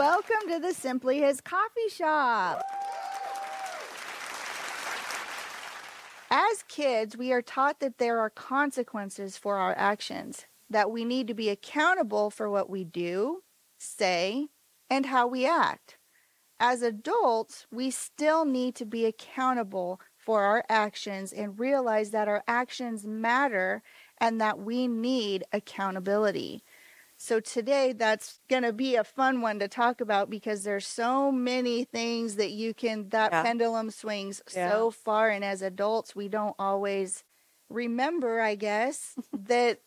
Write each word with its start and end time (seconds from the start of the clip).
Welcome 0.00 0.48
to 0.48 0.58
the 0.58 0.72
Simply 0.72 1.18
His 1.18 1.42
Coffee 1.42 1.90
Shop. 1.90 2.64
As 6.30 6.64
kids, 6.68 7.18
we 7.18 7.32
are 7.32 7.42
taught 7.42 7.80
that 7.80 7.98
there 7.98 8.18
are 8.18 8.30
consequences 8.30 9.36
for 9.36 9.58
our 9.58 9.74
actions, 9.76 10.46
that 10.70 10.90
we 10.90 11.04
need 11.04 11.28
to 11.28 11.34
be 11.34 11.50
accountable 11.50 12.30
for 12.30 12.48
what 12.48 12.70
we 12.70 12.82
do, 12.82 13.42
say, 13.76 14.46
and 14.88 15.04
how 15.04 15.26
we 15.26 15.46
act. 15.46 15.98
As 16.58 16.80
adults, 16.80 17.66
we 17.70 17.90
still 17.90 18.46
need 18.46 18.74
to 18.76 18.86
be 18.86 19.04
accountable 19.04 20.00
for 20.16 20.44
our 20.44 20.64
actions 20.70 21.30
and 21.30 21.60
realize 21.60 22.10
that 22.12 22.26
our 22.26 22.42
actions 22.48 23.04
matter 23.04 23.82
and 24.16 24.40
that 24.40 24.60
we 24.60 24.88
need 24.88 25.44
accountability. 25.52 26.62
So 27.22 27.38
today 27.38 27.92
that's 27.92 28.40
going 28.48 28.62
to 28.62 28.72
be 28.72 28.96
a 28.96 29.04
fun 29.04 29.42
one 29.42 29.58
to 29.58 29.68
talk 29.68 30.00
about 30.00 30.30
because 30.30 30.64
there's 30.64 30.86
so 30.86 31.30
many 31.30 31.84
things 31.84 32.36
that 32.36 32.50
you 32.50 32.72
can 32.72 33.10
that 33.10 33.30
Yeah. 33.30 33.42
pendulum 33.42 33.90
swings 33.90 34.40
Yeah. 34.54 34.70
so 34.70 34.90
far 34.90 35.28
and 35.28 35.44
as 35.44 35.60
adults 35.60 36.16
we 36.16 36.28
don't 36.28 36.56
always 36.58 37.22
remember, 37.68 38.40
I 38.40 38.54
guess, 38.54 39.16
that 39.34 39.80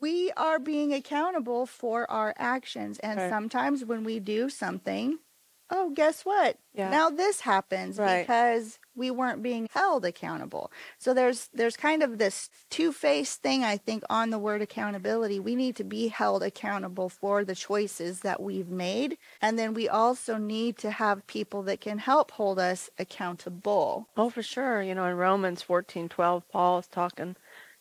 we 0.00 0.32
are 0.32 0.58
being 0.58 0.92
accountable 0.92 1.66
for 1.66 2.10
our 2.10 2.34
actions 2.36 2.98
and 2.98 3.20
Right. 3.20 3.28
sometimes 3.30 3.84
when 3.84 4.02
we 4.02 4.18
do 4.18 4.48
something, 4.48 5.20
oh, 5.70 5.90
guess 5.94 6.24
what? 6.24 6.58
Yeah. 6.74 6.90
Now 6.90 7.10
this 7.10 7.40
happens 7.40 7.98
Right. 7.98 8.22
because 8.22 8.78
we 8.94 9.10
weren't 9.10 9.42
being 9.42 9.68
held 9.72 10.04
accountable. 10.04 10.70
So 10.98 11.14
there's 11.14 11.48
there's 11.52 11.76
kind 11.76 12.02
of 12.02 12.18
this 12.18 12.48
two-faced 12.70 13.42
thing 13.42 13.64
I 13.64 13.76
think 13.76 14.04
on 14.08 14.30
the 14.30 14.38
word 14.38 14.62
accountability. 14.62 15.40
We 15.40 15.54
need 15.56 15.74
to 15.76 15.84
be 15.84 16.08
held 16.08 16.42
accountable 16.42 17.08
for 17.08 17.44
the 17.44 17.54
choices 17.54 18.20
that 18.20 18.40
we've 18.42 18.68
made 18.68 19.18
and 19.40 19.58
then 19.58 19.74
we 19.74 19.88
also 19.88 20.36
need 20.36 20.76
to 20.78 20.90
have 20.90 21.26
people 21.26 21.62
that 21.64 21.80
can 21.80 21.98
help 21.98 22.30
hold 22.32 22.58
us 22.58 22.90
accountable. 22.98 24.08
Oh, 24.16 24.30
for 24.30 24.42
sure. 24.42 24.82
You 24.82 24.94
know, 24.94 25.06
in 25.06 25.16
Romans 25.16 25.62
fourteen 25.62 26.08
twelve, 26.08 26.48
Paul 26.50 26.78
is 26.80 26.86
talking, 26.86 27.36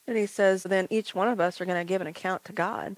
and 0.08 0.17
he 0.17 0.26
says, 0.26 0.64
then 0.64 0.88
each 0.89 1.14
one 1.14 1.28
of 1.28 1.39
us 1.39 1.59
are 1.61 1.66
going 1.66 1.80
to 1.80 1.86
give 1.88 2.02
an 2.02 2.08
account 2.08 2.44
to 2.45 2.54
God. 2.54 2.98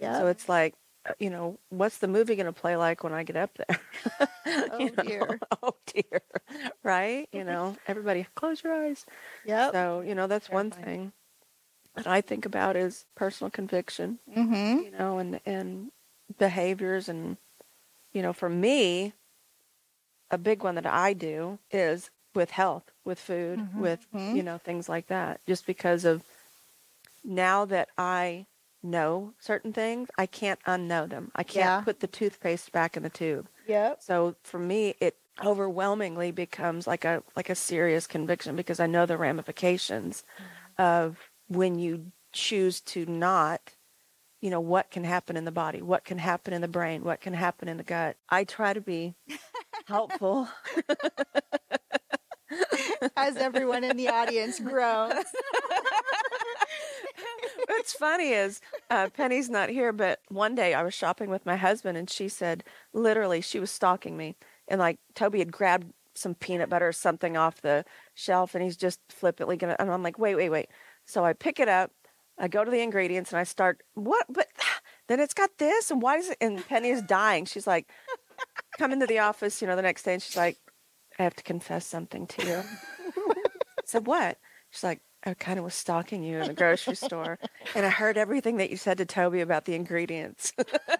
Yeah. 0.00 0.18
So 0.18 0.26
it's 0.26 0.48
like, 0.48 0.74
you 1.18 1.30
know, 1.30 1.58
what's 1.70 1.98
the 1.98 2.08
movie 2.08 2.36
going 2.36 2.46
to 2.46 2.52
play 2.52 2.76
like 2.76 3.02
when 3.04 3.12
I 3.12 3.22
get 3.22 3.36
up 3.36 3.50
there? 3.56 3.80
oh 4.72 4.78
You 4.78 4.90
know, 4.96 5.02
dear. 5.02 5.40
oh 5.62 5.74
dear. 5.86 6.20
Right? 6.82 7.28
You 7.32 7.44
know, 7.44 7.76
everybody 7.86 8.26
close 8.34 8.62
your 8.62 8.72
eyes. 8.72 9.04
Yeah. 9.44 9.70
So, 9.72 10.00
you 10.00 10.14
know, 10.14 10.26
that's 10.26 10.48
one 10.48 10.70
thing 10.70 11.12
that 11.96 12.06
I 12.06 12.20
think 12.20 12.46
about 12.46 12.76
is 12.76 13.06
personal 13.16 13.50
conviction, 13.50 14.18
Mhm. 14.28 14.84
you 14.84 14.90
know, 14.92 15.18
and 15.18 15.40
and 15.44 15.90
behaviors 16.38 17.08
and 17.08 17.36
you 18.12 18.22
know, 18.22 18.32
for 18.32 18.48
me, 18.48 19.12
a 20.30 20.38
big 20.38 20.62
one 20.62 20.74
that 20.76 20.86
I 20.86 21.12
do 21.12 21.58
is 21.70 22.10
with 22.34 22.50
health, 22.50 22.84
with 23.04 23.18
food, 23.18 23.58
Mhm. 23.60 23.76
with 23.80 24.06
Mhm. 24.14 24.36
you 24.36 24.42
know, 24.42 24.58
things 24.58 24.88
like 24.88 25.06
that. 25.08 25.40
Just 25.46 25.66
because 25.66 26.04
of 26.04 26.22
now 27.24 27.64
that 27.66 27.88
I 27.98 28.46
know 28.86 29.34
certain 29.38 29.72
things, 29.72 30.08
I 30.16 30.26
can't 30.26 30.60
unknow 30.66 31.08
them. 31.08 31.30
I 31.34 31.42
can't 31.42 31.66
Yeah. 31.66 31.80
put 31.82 32.00
the 32.00 32.06
toothpaste 32.06 32.72
back 32.72 32.96
in 32.96 33.02
the 33.02 33.10
tube. 33.10 33.48
Yeah. 33.66 33.94
So 33.98 34.36
for 34.42 34.58
me, 34.58 34.94
it 35.00 35.16
overwhelmingly 35.44 36.30
becomes 36.30 36.86
like 36.86 37.04
a 37.04 37.22
like 37.36 37.50
a 37.50 37.54
serious 37.54 38.06
conviction 38.06 38.56
because 38.56 38.80
I 38.80 38.86
know 38.86 39.04
the 39.04 39.18
ramifications 39.18 40.24
mm-hmm. 40.38 40.82
of 40.82 41.30
when 41.48 41.78
you 41.78 42.12
choose 42.32 42.80
to 42.82 43.06
not, 43.06 43.72
you 44.40 44.50
know, 44.50 44.60
what 44.60 44.90
can 44.90 45.04
happen 45.04 45.36
in 45.36 45.44
the 45.44 45.52
body, 45.52 45.82
what 45.82 46.04
can 46.04 46.18
happen 46.18 46.52
in 46.54 46.60
the 46.60 46.68
brain, 46.68 47.02
what 47.04 47.20
can 47.20 47.34
happen 47.34 47.68
in 47.68 47.76
the 47.76 47.82
gut. 47.82 48.16
I 48.28 48.44
try 48.44 48.72
to 48.72 48.80
be 48.80 49.14
helpful. 49.86 50.48
As 53.16 53.36
everyone 53.36 53.84
in 53.84 53.96
the 53.96 54.08
audience 54.08 54.60
groans. 54.60 55.14
What's 57.68 57.92
funny 57.92 58.30
is 58.30 58.60
uh, 58.90 59.08
Penny's 59.10 59.50
not 59.50 59.68
here, 59.68 59.92
but 59.92 60.20
one 60.28 60.54
day 60.54 60.74
I 60.74 60.82
was 60.82 60.94
shopping 60.94 61.30
with 61.30 61.46
my 61.46 61.56
husband, 61.56 61.98
and 61.98 62.08
she 62.08 62.28
said, 62.28 62.64
literally, 62.92 63.40
she 63.40 63.58
was 63.58 63.70
stalking 63.70 64.16
me, 64.16 64.36
and 64.68 64.78
like 64.78 64.98
Toby 65.14 65.40
had 65.40 65.52
grabbed 65.52 65.92
some 66.14 66.34
peanut 66.34 66.68
butter 66.68 66.88
or 66.88 66.92
something 66.92 67.36
off 67.36 67.60
the 67.60 67.84
shelf, 68.14 68.54
and 68.54 68.62
he's 68.62 68.76
just 68.76 69.00
flippantly 69.08 69.56
gonna, 69.56 69.76
and 69.78 69.90
I'm 69.90 70.02
like, 70.02 70.18
wait, 70.18 70.34
wait, 70.34 70.50
wait. 70.50 70.68
So 71.04 71.24
I 71.24 71.32
pick 71.32 71.60
it 71.60 71.68
up, 71.68 71.90
I 72.38 72.48
go 72.48 72.64
to 72.64 72.70
the 72.70 72.82
ingredients, 72.82 73.32
and 73.32 73.38
I 73.38 73.44
start, 73.44 73.82
what? 73.94 74.26
But 74.28 74.48
then 75.08 75.20
it's 75.20 75.34
got 75.34 75.50
this, 75.58 75.90
and 75.90 76.00
why 76.00 76.16
is 76.16 76.30
it? 76.30 76.38
And 76.40 76.66
Penny 76.66 76.90
is 76.90 77.02
dying. 77.02 77.44
She's 77.44 77.66
like, 77.66 77.88
come 78.78 78.92
into 78.92 79.06
the 79.06 79.18
office, 79.18 79.60
you 79.60 79.68
know, 79.68 79.76
the 79.76 79.82
next 79.82 80.02
day, 80.04 80.14
and 80.14 80.22
she's 80.22 80.36
like, 80.36 80.56
I 81.18 81.22
have 81.22 81.36
to 81.36 81.42
confess 81.42 81.86
something 81.86 82.26
to 82.26 82.46
you. 82.46 82.62
I 83.32 83.82
said, 83.84 84.06
what? 84.06 84.38
She's 84.70 84.84
like, 84.84 85.00
I 85.26 85.34
kind 85.34 85.58
of 85.58 85.64
was 85.64 85.74
stalking 85.74 86.22
you 86.22 86.38
in 86.38 86.46
the 86.46 86.54
grocery 86.54 86.94
store, 86.94 87.38
and 87.74 87.84
I 87.84 87.90
heard 87.90 88.16
everything 88.16 88.58
that 88.58 88.70
you 88.70 88.76
said 88.76 88.98
to 88.98 89.04
Toby 89.04 89.40
about 89.40 89.64
the 89.64 89.74
ingredients. 89.74 90.52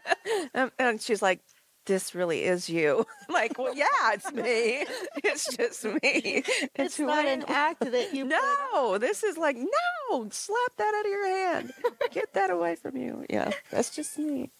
and, 0.55 0.73
and 0.79 1.01
she's 1.01 1.23
like, 1.23 1.41
"This 1.87 2.15
really 2.15 2.43
is 2.45 2.69
you." 2.69 3.07
Like, 3.29 3.59
well, 3.59 3.75
yeah, 3.77 4.13
it's 4.15 4.33
me. 4.33 4.87
It's 5.25 5.57
just 5.57 5.85
me. 5.85 6.01
It's, 6.03 6.71
It's 6.75 6.99
not 6.99 7.27
I 7.27 7.31
an 7.31 7.43
am." 7.43 7.47
act 7.49 7.81
that 7.81 8.15
you 8.15 8.25
No, 8.25 8.99
this 8.99 9.23
is 9.23 9.37
like, 9.37 9.57
no, 9.57 10.29
slap 10.31 10.73
that 10.79 10.95
out 10.95 11.05
of 11.05 11.11
your 11.11 11.27
hand. 11.27 11.73
Get 12.13 12.33
that 12.35 12.51
away 12.51 12.77
from 12.77 12.97
you. 12.97 13.25
Yeah, 13.29 13.51
that's 13.71 13.91
just 13.95 14.19
me. 14.19 14.51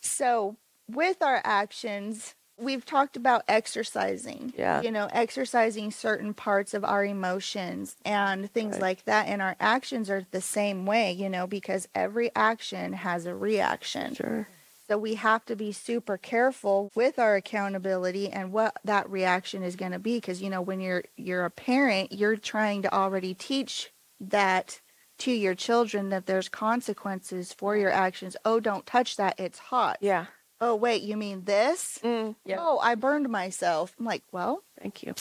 So, 0.00 0.56
with 0.88 1.22
our 1.22 1.40
actions, 1.44 2.34
we've 2.58 2.84
talked 2.84 3.16
about 3.16 3.42
exercising. 3.48 4.52
Yeah. 4.56 4.82
You 4.82 4.90
know, 4.90 5.08
exercising 5.12 5.90
certain 5.90 6.34
parts 6.34 6.74
of 6.74 6.84
our 6.84 7.04
emotions 7.04 7.96
and 8.04 8.50
things 8.50 8.74
Right. 8.74 8.82
like 8.82 9.04
that. 9.04 9.28
And 9.28 9.40
our 9.40 9.56
actions 9.60 10.10
are 10.10 10.26
the 10.30 10.40
same 10.40 10.84
way, 10.86 11.12
you 11.12 11.28
know, 11.28 11.46
because 11.46 11.88
every 11.94 12.30
action 12.34 12.92
has 12.94 13.26
a 13.26 13.34
reaction. 13.34 14.14
Sure. 14.14 14.48
So, 14.88 14.96
we 14.96 15.16
have 15.16 15.44
to 15.46 15.54
be 15.54 15.70
super 15.72 16.16
careful 16.16 16.90
with 16.94 17.18
our 17.18 17.36
accountability 17.36 18.30
and 18.30 18.52
what 18.52 18.74
that 18.84 19.08
reaction 19.10 19.62
is 19.62 19.76
going 19.76 19.92
to 19.92 19.98
be. 19.98 20.16
Because, 20.16 20.40
you 20.40 20.48
know, 20.48 20.62
when 20.62 20.80
you're 20.80 21.04
you're 21.16 21.44
a 21.44 21.50
parent, 21.50 22.12
you're 22.12 22.36
trying 22.36 22.82
to 22.82 22.92
already 22.94 23.34
teach 23.34 23.90
that 24.18 24.80
to 25.18 25.30
your 25.32 25.54
children 25.54 26.08
that 26.10 26.26
there's 26.26 26.48
consequences 26.48 27.52
for 27.52 27.76
your 27.76 27.90
actions. 27.90 28.36
Oh, 28.44 28.60
don't 28.60 28.86
touch 28.86 29.16
that. 29.16 29.38
It's 29.38 29.58
hot 29.58 29.98
Yeah. 30.00 30.26
Oh 30.60 30.74
wait 30.74 31.02
you 31.02 31.16
mean 31.16 31.44
this 31.44 31.98
Mm, 32.02 32.34
Yep. 32.44 32.58
oh 32.60 32.78
i 32.80 32.94
burned 32.94 33.28
myself 33.28 33.94
i'm 33.98 34.04
like 34.04 34.22
well 34.32 34.62
thank 34.80 35.02
you. 35.02 35.14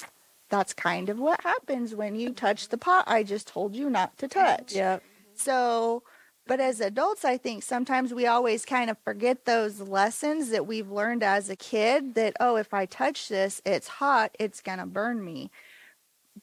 that's 0.49 0.73
kind 0.73 1.09
of 1.09 1.19
what 1.19 1.41
happens 1.43 1.93
when 1.95 2.15
you 2.15 2.31
touch 2.33 2.69
the 2.69 2.77
pot 2.77 3.03
i 3.07 3.23
just 3.23 3.47
told 3.47 3.75
you 3.75 3.89
not 3.89 4.17
to 4.19 4.27
touch 4.27 4.73
Yeah. 4.75 4.99
so 5.35 6.03
but 6.47 6.59
as 6.59 6.79
adults 6.79 7.25
i 7.25 7.37
think 7.37 7.63
sometimes 7.63 8.13
we 8.13 8.25
always 8.25 8.65
kind 8.65 8.89
of 8.89 8.97
forget 9.03 9.45
those 9.45 9.79
lessons 9.81 10.50
that 10.50 10.65
we've 10.65 10.89
learned 10.91 11.21
as 11.23 11.50
a 11.50 11.56
kid 11.56 12.15
that 12.15 12.33
oh 12.39 12.56
if 12.56 12.73
i 12.73 12.85
touch 12.85 13.27
this 13.29 13.62
it's 13.65 13.88
hot 13.88 14.35
it's 14.39 14.62
going 14.62 14.79
to 14.79 14.85
burn 14.85 15.23
me 15.23 15.51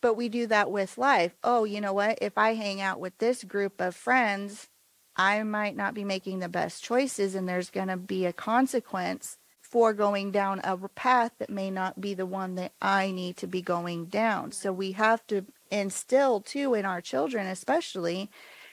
but 0.01 0.15
we 0.15 0.29
do 0.29 0.47
that 0.47 0.71
with 0.71 0.99
life 0.99 1.35
oh 1.43 1.65
you 1.65 1.81
know 1.81 1.93
what 1.93 2.19
if 2.21 2.37
i 2.37 2.55
hang 2.55 2.81
out 2.81 3.01
with 3.01 3.17
this 3.19 3.43
group 3.45 3.81
of 3.81 3.95
friends 3.97 4.69
i 5.17 5.43
might 5.43 5.77
not 5.77 5.95
be 5.95 6.05
making 6.05 6.39
the 6.39 6.49
best 6.49 6.83
choices 6.83 7.35
and 7.35 7.49
there's 7.49 7.71
going 7.71 7.89
to 7.89 7.97
be 7.97 8.27
a 8.27 8.33
consequence 8.33 9.39
for 9.75 9.93
going 9.93 10.31
down 10.31 10.61
a 10.63 10.77
path 10.91 11.33
that 11.39 11.51
may 11.51 11.69
not 11.69 12.01
be 12.01 12.15
the 12.15 12.27
one 12.27 12.55
that 12.55 12.73
i 12.81 13.11
need 13.11 13.37
to 13.37 13.47
be 13.49 13.61
going 13.61 14.05
down. 14.05 14.53
So 14.53 14.73
we 14.73 14.93
have 14.93 15.27
to 15.27 15.47
instill 15.69 16.41
too 16.41 16.75
in 16.75 16.85
our 16.85 17.01
children 17.01 17.47
especially 17.47 18.31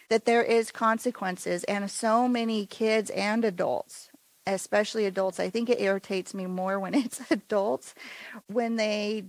that 0.09 0.25
there 0.25 0.43
is 0.43 0.71
consequences 0.71 1.63
and 1.63 1.89
so 1.89 2.27
many 2.27 2.67
kids 2.67 3.09
and 3.09 3.43
adults 3.43 4.09
especially 4.45 5.05
adults 5.05 5.39
i 5.39 5.49
think 5.49 5.69
it 5.69 5.81
irritates 5.81 6.33
me 6.33 6.45
more 6.45 6.79
when 6.79 6.93
it's 7.05 7.19
adults 7.31 7.95
when 8.47 8.75
they 8.75 9.23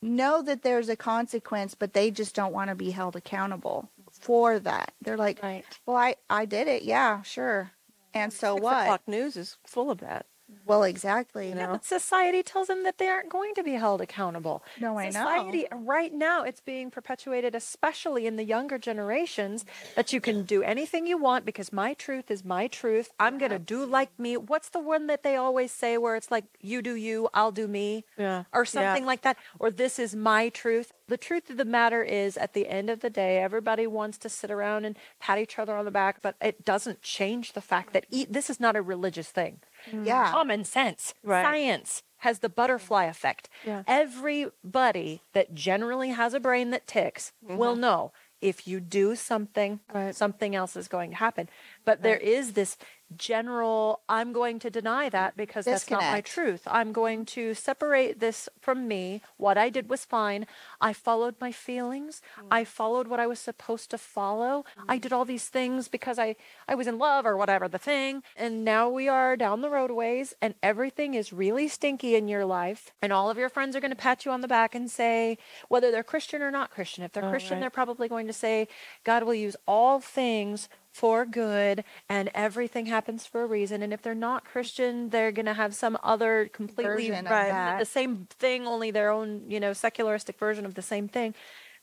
know 0.00 0.40
that 0.40 0.62
there's 0.62 0.88
a 0.88 0.96
consequence 0.96 1.74
but 1.74 1.92
they 1.92 2.10
just 2.10 2.34
don't 2.34 2.54
want 2.54 2.70
to 2.70 2.74
be 2.74 2.92
held 2.92 3.16
accountable 3.16 3.90
for 4.20 4.58
that 4.58 4.92
they're 5.02 5.16
like 5.16 5.42
Right. 5.42 5.64
well 5.86 5.96
i 5.96 6.16
i 6.28 6.44
did 6.44 6.68
it 6.68 6.82
yeah 6.82 7.22
sure 7.22 7.72
and 8.14 8.32
so 8.32 8.54
Six 8.56 8.62
what 8.64 8.82
o'clock 8.82 9.02
news 9.06 9.36
is 9.36 9.58
full 9.66 9.90
of 9.90 9.98
that. 9.98 10.26
Well 10.66 10.82
exactly 10.82 11.48
You 11.50 11.54
know? 11.54 11.72
but 11.72 11.84
society 11.84 12.42
tells 12.42 12.68
them 12.68 12.84
that 12.84 12.98
they 12.98 13.08
aren't 13.08 13.28
going 13.28 13.54
to 13.54 13.62
be 13.62 13.72
held 13.74 14.00
accountable. 14.00 14.62
no 14.80 14.98
i 14.98 15.04
know 15.06 15.10
Society 15.10 15.66
right 15.72 16.12
now 16.12 16.42
it's 16.42 16.60
being 16.60 16.90
perpetuated 16.90 17.54
especially 17.54 18.26
in 18.26 18.36
the 18.36 18.44
younger 18.44 18.78
generations 18.78 19.64
that 19.96 20.12
you 20.12 20.20
can 20.20 20.44
do 20.44 20.62
anything 20.62 21.06
you 21.06 21.18
want 21.18 21.44
because 21.44 21.72
my 21.72 21.94
truth 21.94 22.30
is 22.30 22.44
my 22.44 22.66
truth. 22.66 23.10
I'm 23.18 23.38
going 23.38 23.50
to 23.50 23.58
do 23.58 23.84
like 23.84 24.10
me. 24.18 24.36
What's 24.36 24.68
the 24.70 24.80
one 24.80 25.06
that 25.08 25.22
they 25.22 25.36
always 25.36 25.70
say 25.72 25.98
where 25.98 26.16
it's 26.16 26.30
like 26.30 26.44
you 26.60 26.82
do 26.82 26.94
you, 26.94 27.28
I'll 27.34 27.52
do 27.52 27.66
me 27.68 28.04
Yeah. 28.16 28.44
or 28.52 28.62
Yeah. 28.62 28.64
something 28.64 29.04
like 29.06 29.22
that 29.22 29.36
or 29.58 29.70
this 29.70 29.98
is 29.98 30.14
my 30.14 30.48
truth. 30.48 30.92
The 31.08 31.16
truth 31.16 31.48
of 31.50 31.56
the 31.56 31.64
matter 31.64 32.02
is 32.02 32.36
at 32.36 32.52
the 32.52 32.68
end 32.68 32.90
of 32.90 33.00
the 33.00 33.10
day 33.10 33.38
everybody 33.38 33.86
wants 33.86 34.18
to 34.18 34.28
sit 34.28 34.50
around 34.50 34.84
and 34.84 34.96
pat 35.20 35.38
each 35.38 35.58
other 35.58 35.74
on 35.76 35.84
the 35.84 35.90
back 35.90 36.20
but 36.22 36.36
it 36.40 36.64
doesn't 36.64 37.02
change 37.02 37.52
the 37.54 37.60
fact 37.60 37.92
that 37.92 38.06
e- 38.10 38.26
this 38.28 38.50
is 38.50 38.60
not 38.60 38.76
a 38.76 38.82
religious 38.82 39.28
thing. 39.30 39.60
Mm. 39.90 40.06
Yeah. 40.06 40.30
Common 40.30 40.64
sense, 40.64 41.14
Right. 41.22 41.42
science 41.42 42.02
has 42.18 42.40
the 42.40 42.48
butterfly 42.48 43.04
effect. 43.04 43.48
Yeah. 43.64 43.82
Everybody 43.86 45.22
that 45.32 45.54
generally 45.54 46.10
has 46.10 46.34
a 46.34 46.40
brain 46.40 46.70
that 46.70 46.86
ticks 46.86 47.32
will 47.42 47.72
mm-hmm. 47.72 47.80
know 47.80 48.12
if 48.40 48.68
you 48.68 48.80
do 48.80 49.16
something, 49.16 49.80
Right. 49.92 50.14
something 50.14 50.54
else 50.54 50.76
is 50.76 50.88
going 50.88 51.10
to 51.10 51.16
happen. 51.16 51.48
But 51.88 52.02
there 52.02 52.18
is 52.18 52.52
this 52.52 52.76
general, 53.16 54.00
I'm 54.08 54.32
going 54.32 54.58
to 54.60 54.70
deny 54.70 55.08
that 55.08 55.36
because 55.36 55.64
that's 55.64 55.90
not 55.90 56.02
my 56.02 56.20
truth. 56.20 56.62
I'm 56.66 56.92
going 56.92 57.24
to 57.26 57.54
separate 57.54 58.20
this 58.20 58.48
from 58.60 58.86
me. 58.86 59.22
What 59.36 59.56
I 59.56 59.70
did 59.70 59.88
was 59.88 60.04
fine. 60.04 60.46
I 60.80 60.92
followed 60.92 61.36
my 61.40 61.52
feelings. 61.52 62.20
Hmm. 62.36 62.46
I 62.50 62.64
followed 62.64 63.08
what 63.08 63.20
I 63.20 63.26
was 63.26 63.38
supposed 63.38 63.90
to 63.90 63.98
follow. 63.98 64.64
I 64.88 64.96
hmm. 64.96 65.00
did 65.00 65.12
all 65.12 65.24
these 65.24 65.48
things 65.48 65.88
because 65.88 66.18
I, 66.18 66.36
I 66.68 66.74
was 66.74 66.86
in 66.86 66.98
love 66.98 67.24
or 67.24 67.36
whatever 67.36 67.68
the 67.68 67.78
thing. 67.78 68.22
And 68.36 68.64
now 68.64 68.88
we 68.88 69.08
are 69.08 69.36
down 69.36 69.62
the 69.62 69.70
roadways 69.70 70.34
and 70.42 70.54
everything 70.62 71.14
is 71.14 71.32
really 71.32 71.68
stinky 71.68 72.14
in 72.14 72.28
your 72.28 72.44
life. 72.44 72.92
And 73.00 73.12
all 73.12 73.30
of 73.30 73.38
your 73.38 73.48
friends 73.48 73.74
are 73.74 73.80
going 73.80 73.90
to 73.90 73.96
pat 73.96 74.24
you 74.24 74.32
on 74.32 74.42
the 74.42 74.48
back 74.48 74.74
and 74.74 74.90
say, 74.90 75.38
whether 75.68 75.90
they're 75.90 76.02
Christian 76.02 76.42
or 76.42 76.50
not 76.50 76.70
Christian, 76.70 77.04
if 77.04 77.12
they're 77.12 77.24
Oh, 77.24 77.30
Christian, 77.30 77.54
right. 77.54 77.60
they're 77.60 77.70
probably 77.70 78.08
going 78.08 78.26
to 78.26 78.32
say, 78.32 78.68
God 79.04 79.24
will 79.24 79.34
use 79.34 79.56
all 79.66 80.00
things 80.00 80.68
for 80.92 81.24
good 81.24 81.84
and 82.08 82.30
everything 82.34 82.86
happens 82.86 83.26
for 83.26 83.42
a 83.42 83.46
reason. 83.46 83.82
And 83.82 83.92
if 83.92 84.02
they're 84.02 84.14
not 84.14 84.44
Christian, 84.44 85.10
they're 85.10 85.32
going 85.32 85.46
to 85.46 85.54
have 85.54 85.74
some 85.74 85.96
other 86.02 86.48
completely 86.52 87.08
Version 87.08 87.26
of 87.26 87.32
Right. 87.32 87.48
that. 87.48 87.78
the 87.78 87.84
same 87.84 88.26
thing, 88.38 88.66
only 88.66 88.90
their 88.90 89.10
own, 89.10 89.44
you 89.48 89.60
know, 89.60 89.72
secularistic 89.72 90.38
version 90.38 90.66
of 90.66 90.74
the 90.74 90.82
same 90.82 91.08
thing. 91.08 91.34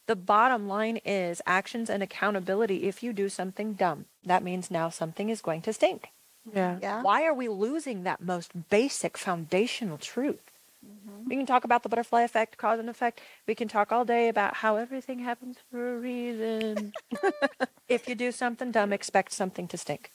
The 0.07 0.15
bottom 0.15 0.67
line 0.67 0.97
is 0.97 1.41
actions 1.47 1.89
and 1.89 2.03
accountability. 2.03 2.83
If 2.83 3.01
you 3.01 3.11
do 3.13 3.27
something 3.29 3.73
dumb, 3.73 4.05
that 4.23 4.43
means 4.43 4.69
now 4.69 4.89
something 4.89 5.29
is 5.29 5.41
going 5.41 5.61
to 5.63 5.73
stink. 5.73 6.09
Yeah. 6.53 6.77
Yeah. 6.81 7.01
Why 7.01 7.25
are 7.25 7.33
we 7.33 7.47
losing 7.47 8.03
that 8.03 8.21
most 8.21 8.69
basic 8.69 9.17
foundational 9.17 9.97
truth? 9.97 10.51
Mm-hmm. 10.85 11.29
We 11.29 11.35
can 11.35 11.45
talk 11.45 11.63
about 11.63 11.83
the 11.83 11.89
butterfly 11.89 12.21
effect, 12.21 12.57
cause 12.57 12.79
and 12.79 12.89
effect. 12.89 13.21
We 13.47 13.55
can 13.55 13.67
talk 13.67 13.91
all 13.91 14.05
day 14.05 14.29
about 14.29 14.55
how 14.55 14.75
everything 14.75 15.19
happens 15.19 15.57
for 15.71 15.95
a 15.95 15.99
reason. 15.99 16.93
if 17.87 18.07
you 18.07 18.15
do 18.15 18.31
something 18.31 18.71
dumb, 18.71 18.93
expect 18.93 19.31
something 19.31 19.67
to 19.69 19.77
stink. 19.77 20.11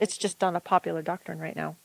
It's 0.00 0.16
just 0.16 0.40
not 0.40 0.56
a 0.56 0.60
popular 0.60 1.02
doctrine 1.02 1.38
right 1.38 1.56
now. 1.56 1.76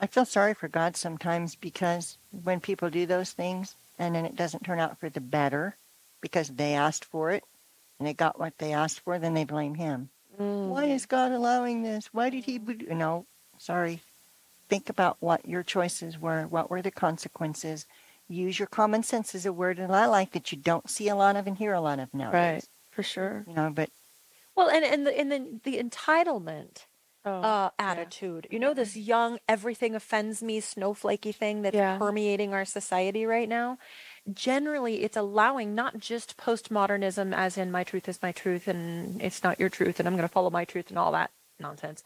I 0.00 0.06
feel 0.06 0.24
sorry 0.24 0.54
for 0.54 0.68
God 0.68 0.96
sometimes 0.96 1.54
because 1.54 2.16
when 2.30 2.60
people 2.60 2.88
do 2.88 3.04
those 3.04 3.32
things 3.32 3.76
and 3.98 4.14
then 4.14 4.24
it 4.24 4.34
doesn't 4.34 4.64
turn 4.64 4.80
out 4.80 4.98
for 4.98 5.10
the 5.10 5.20
better 5.20 5.76
because 6.22 6.48
they 6.48 6.74
asked 6.74 7.04
for 7.04 7.30
it 7.30 7.44
and 7.98 8.08
they 8.08 8.14
got 8.14 8.38
what 8.38 8.56
they 8.58 8.72
asked 8.72 9.00
for, 9.00 9.18
then 9.18 9.34
they 9.34 9.44
blame 9.44 9.74
him. 9.74 10.08
Why 10.36 10.86
is 10.86 11.04
God 11.04 11.32
allowing 11.32 11.82
this? 11.82 12.08
Why 12.12 12.30
did 12.30 12.44
he? 12.44 12.58
do-" 12.58 12.86
You 12.88 12.94
know, 12.94 13.26
sorry. 13.58 14.00
Think 14.70 14.88
about 14.88 15.16
what 15.20 15.46
your 15.48 15.62
choices 15.64 16.18
were. 16.18 16.46
What 16.46 16.70
were 16.70 16.80
the 16.80 16.92
consequences? 16.92 17.86
Use 18.28 18.58
your 18.58 18.68
common 18.68 19.02
sense 19.02 19.34
as 19.34 19.44
a 19.44 19.52
word 19.52 19.78
that 19.78 19.90
I 19.90 20.06
like 20.06 20.30
that 20.32 20.52
you 20.52 20.58
don't 20.58 20.88
see 20.88 21.08
a 21.08 21.16
lot 21.16 21.34
of 21.34 21.48
and 21.48 21.58
hear 21.58 21.72
a 21.72 21.80
lot 21.80 21.98
of 21.98 22.14
nowadays. 22.14 22.32
Right. 22.32 22.64
For 22.92 23.02
sure. 23.02 23.44
You 23.48 23.54
know, 23.54 23.70
but 23.74 23.90
Well, 24.54 24.70
and 24.70 24.84
and 24.84 25.04
the 25.06 25.18
and 25.18 25.32
the, 25.32 25.60
the 25.64 25.82
entitlement 25.82 26.86
Oh, 27.22 27.32
uh, 27.32 27.70
attitude. 27.78 28.46
You 28.50 28.58
know, 28.58 28.72
this 28.72 28.96
young 28.96 29.40
everything 29.46 29.94
offends 29.94 30.42
me 30.42 30.60
snowflakey 30.60 31.34
thing 31.34 31.62
that's 31.62 31.74
Yeah. 31.76 31.98
permeating 31.98 32.54
our 32.54 32.64
society 32.64 33.26
right 33.26 33.48
now. 33.48 33.76
Generally, 34.32 35.02
it's 35.02 35.18
allowing 35.18 35.74
not 35.74 35.98
just 35.98 36.38
postmodernism, 36.38 37.34
as 37.34 37.58
in 37.58 37.70
my 37.70 37.84
truth 37.84 38.08
is 38.08 38.22
my 38.22 38.32
truth 38.32 38.68
and 38.68 39.20
it's 39.20 39.42
not 39.42 39.60
your 39.60 39.68
truth 39.68 39.98
and 39.98 40.08
I'm 40.08 40.14
going 40.14 40.26
to 40.28 40.32
follow 40.32 40.48
my 40.50 40.64
truth 40.64 40.88
and 40.88 40.98
all 40.98 41.12
that 41.12 41.30
nonsense, 41.58 42.02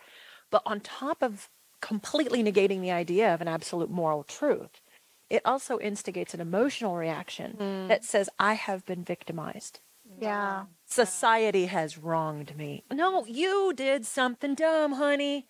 but 0.51 0.63
on 0.67 0.81
top 0.81 1.23
of 1.23 1.49
completely 1.85 2.43
negating 2.43 2.81
the 2.81 2.91
idea 2.91 3.35
of 3.35 3.43
an 3.43 3.49
absolute 3.49 3.91
moral 3.91 4.25
truth, 4.25 4.81
it 5.29 5.43
also 5.45 5.79
instigates 5.79 6.33
an 6.33 6.41
emotional 6.41 6.97
reaction 6.97 7.89
that 7.89 8.01
mm. 8.01 8.05
says, 8.05 8.31
I 8.39 8.55
have 8.55 8.87
been 8.87 9.05
victimized. 9.05 9.81
Yeah. 10.19 10.65
Society 10.87 11.67
has 11.67 11.99
wronged 11.99 12.57
me. 12.57 12.85
No, 12.91 13.27
you 13.27 13.75
did 13.77 14.07
something 14.07 14.55
dumb, 14.55 14.93
honey. 14.93 15.47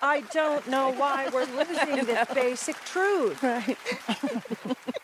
I 0.00 0.22
don't 0.32 0.66
know 0.66 0.92
why 0.92 1.28
we're 1.30 1.44
losing 1.44 2.06
this 2.06 2.26
basic 2.34 2.76
truth. 2.86 3.42
Right. 3.42 3.76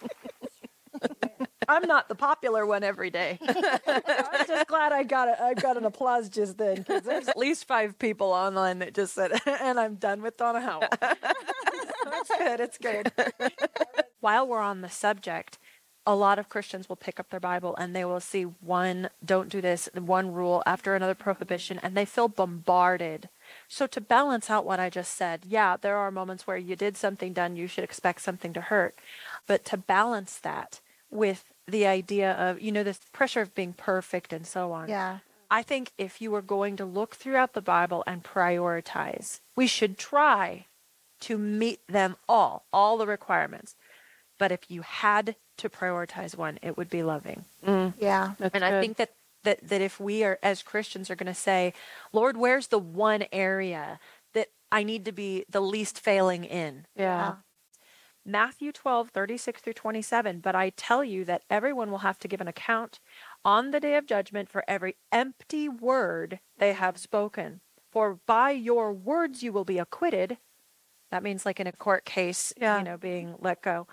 I'm 1.69 1.87
not 1.87 2.09
the 2.09 2.15
popular 2.15 2.67
one 2.67 2.83
every 2.83 3.11
day. 3.11 3.39
I'm 3.49 4.47
just 4.47 4.67
glad 4.67 4.93
I 4.93 5.03
got 5.03 5.29
a, 5.29 5.43
I 5.43 5.55
got 5.55 5.77
an 5.77 5.85
applause 5.85 6.29
just 6.29 6.59
then 6.59 6.77
because 6.77 7.03
there's 7.03 7.29
at 7.29 7.37
least 7.37 7.67
five 7.67 7.99
people 7.99 8.29
online 8.29 8.79
that 8.81 8.95
just 8.95 9.15
said, 9.15 9.33
"And 9.47 9.79
I'm 9.79 9.97
done 9.97 10.23
with 10.23 10.37
Donna 10.37 10.61
Howell." 10.61 10.89
That's 11.01 12.31
good. 12.39 12.61
It's 12.61 12.79
good. 12.79 13.13
While 14.21 14.47
we're 14.47 14.61
on 14.61 14.81
the 14.81 14.89
subject, 14.89 15.59
a 16.07 16.15
lot 16.15 16.39
of 16.39 16.49
Christians 16.49 16.89
will 16.89 16.97
pick 16.97 17.19
up 17.19 17.31
their 17.31 17.41
Bible 17.41 17.75
and 17.77 17.97
they 17.97 18.05
will 18.05 18.21
see 18.21 18.43
one 18.43 19.09
"don't 19.25 19.49
do 19.49 19.61
this," 19.61 19.89
one 19.95 20.33
rule 20.33 20.63
after 20.67 20.95
another 20.95 21.15
prohibition, 21.15 21.79
and 21.83 21.97
they 21.97 22.05
feel 22.05 22.29
bombarded. 22.29 23.29
So 23.69 23.87
to 23.87 24.01
balance 24.01 24.51
out 24.51 24.65
what 24.65 24.81
I 24.81 24.91
just 24.91 25.15
said, 25.15 25.43
yeah, 25.47 25.77
there 25.77 25.97
are 25.97 26.11
moments 26.11 26.47
where 26.47 26.57
you 26.57 26.77
did 26.77 26.97
something 26.97 27.33
done, 27.33 27.57
you 27.57 27.67
should 27.67 27.85
expect 27.85 28.23
something 28.23 28.53
to 28.53 28.61
hurt, 28.61 28.95
but 29.47 29.65
to 29.67 29.77
balance 29.77 30.39
that 30.39 30.81
with 31.11 31.54
the 31.67 31.87
idea 31.87 32.33
of 32.33 32.61
you 32.61 32.73
know 32.73 32.83
this 32.83 33.01
pressure 33.13 33.41
of 33.41 33.55
being 33.55 33.73
perfect 33.73 34.33
and 34.33 34.47
so 34.47 34.73
on. 34.73 34.89
Yeah. 34.89 35.19
I 35.51 35.63
think 35.63 35.93
if 35.99 36.21
you 36.21 36.31
were 36.31 36.43
going 36.43 36.77
to 36.77 36.85
look 36.85 37.15
throughout 37.15 37.53
the 37.53 37.63
Bible 37.63 38.03
and 38.07 38.25
prioritize, 38.25 39.41
we 39.55 39.67
should 39.67 39.99
try 39.99 40.67
to 41.21 41.39
meet 41.39 41.81
them 41.87 42.17
all, 42.29 42.65
all 42.73 42.99
the 42.99 43.07
requirements. 43.07 43.77
But 44.39 44.51
if 44.51 44.61
you 44.69 44.83
had 44.83 45.37
to 45.59 45.69
prioritize 45.69 46.37
one, 46.37 46.59
it 46.61 46.77
would 46.77 46.91
be 46.91 47.03
loving. 47.03 47.45
Mm-hmm. 47.65 48.03
Yeah. 48.03 48.33
That's 48.39 48.55
and 48.55 48.65
I 48.65 48.81
think 48.81 48.97
that, 48.97 49.13
that 49.45 49.69
that 49.69 49.81
if 49.81 50.01
we 50.01 50.25
are 50.25 50.39
as 50.43 50.63
Christians 50.63 51.09
are 51.09 51.15
going 51.15 51.33
to 51.33 51.35
say, 51.35 51.73
Lord, 52.13 52.37
where's 52.37 52.67
the 52.67 52.79
one 52.79 53.25
area 53.31 54.01
that 54.33 54.49
I 54.73 54.83
need 54.83 55.05
to 55.05 55.13
be 55.13 55.45
the 55.49 55.61
least 55.61 56.01
failing 56.01 56.45
in? 56.45 56.87
Yeah. 56.97 57.37
Matthew 58.25 58.73
12, 58.73 59.11
36 59.11 59.61
through 59.61 59.73
27. 59.75 60.41
But 60.41 60.55
I 60.55 60.71
tell 60.71 61.05
you 61.05 61.25
that 61.27 61.43
everyone 61.51 61.91
will 61.91 61.99
have 61.99 62.19
to 62.21 62.29
give 62.29 62.41
an 62.41 62.49
account 62.49 63.01
on 63.45 63.71
the 63.71 63.81
day 63.81 63.97
of 63.97 64.07
judgment 64.07 64.49
for 64.49 64.65
every 64.67 64.97
empty 65.13 65.69
word 65.69 66.41
they 66.59 66.73
have 66.73 66.99
spoken. 66.99 67.61
For 67.91 68.19
by 68.27 68.51
your 68.51 68.93
words 68.93 69.43
you 69.43 69.53
will 69.53 69.65
be 69.65 69.79
acquitted. 69.79 70.39
That 71.11 71.23
means, 71.23 71.47
like 71.47 71.61
in 71.61 71.67
a 71.67 71.73
court 71.73 72.05
case, 72.05 72.53
Yeah. 72.57 72.79
you 72.79 72.85
know, 72.85 72.97
being 72.97 73.37
let 73.39 73.63
go. 73.63 73.87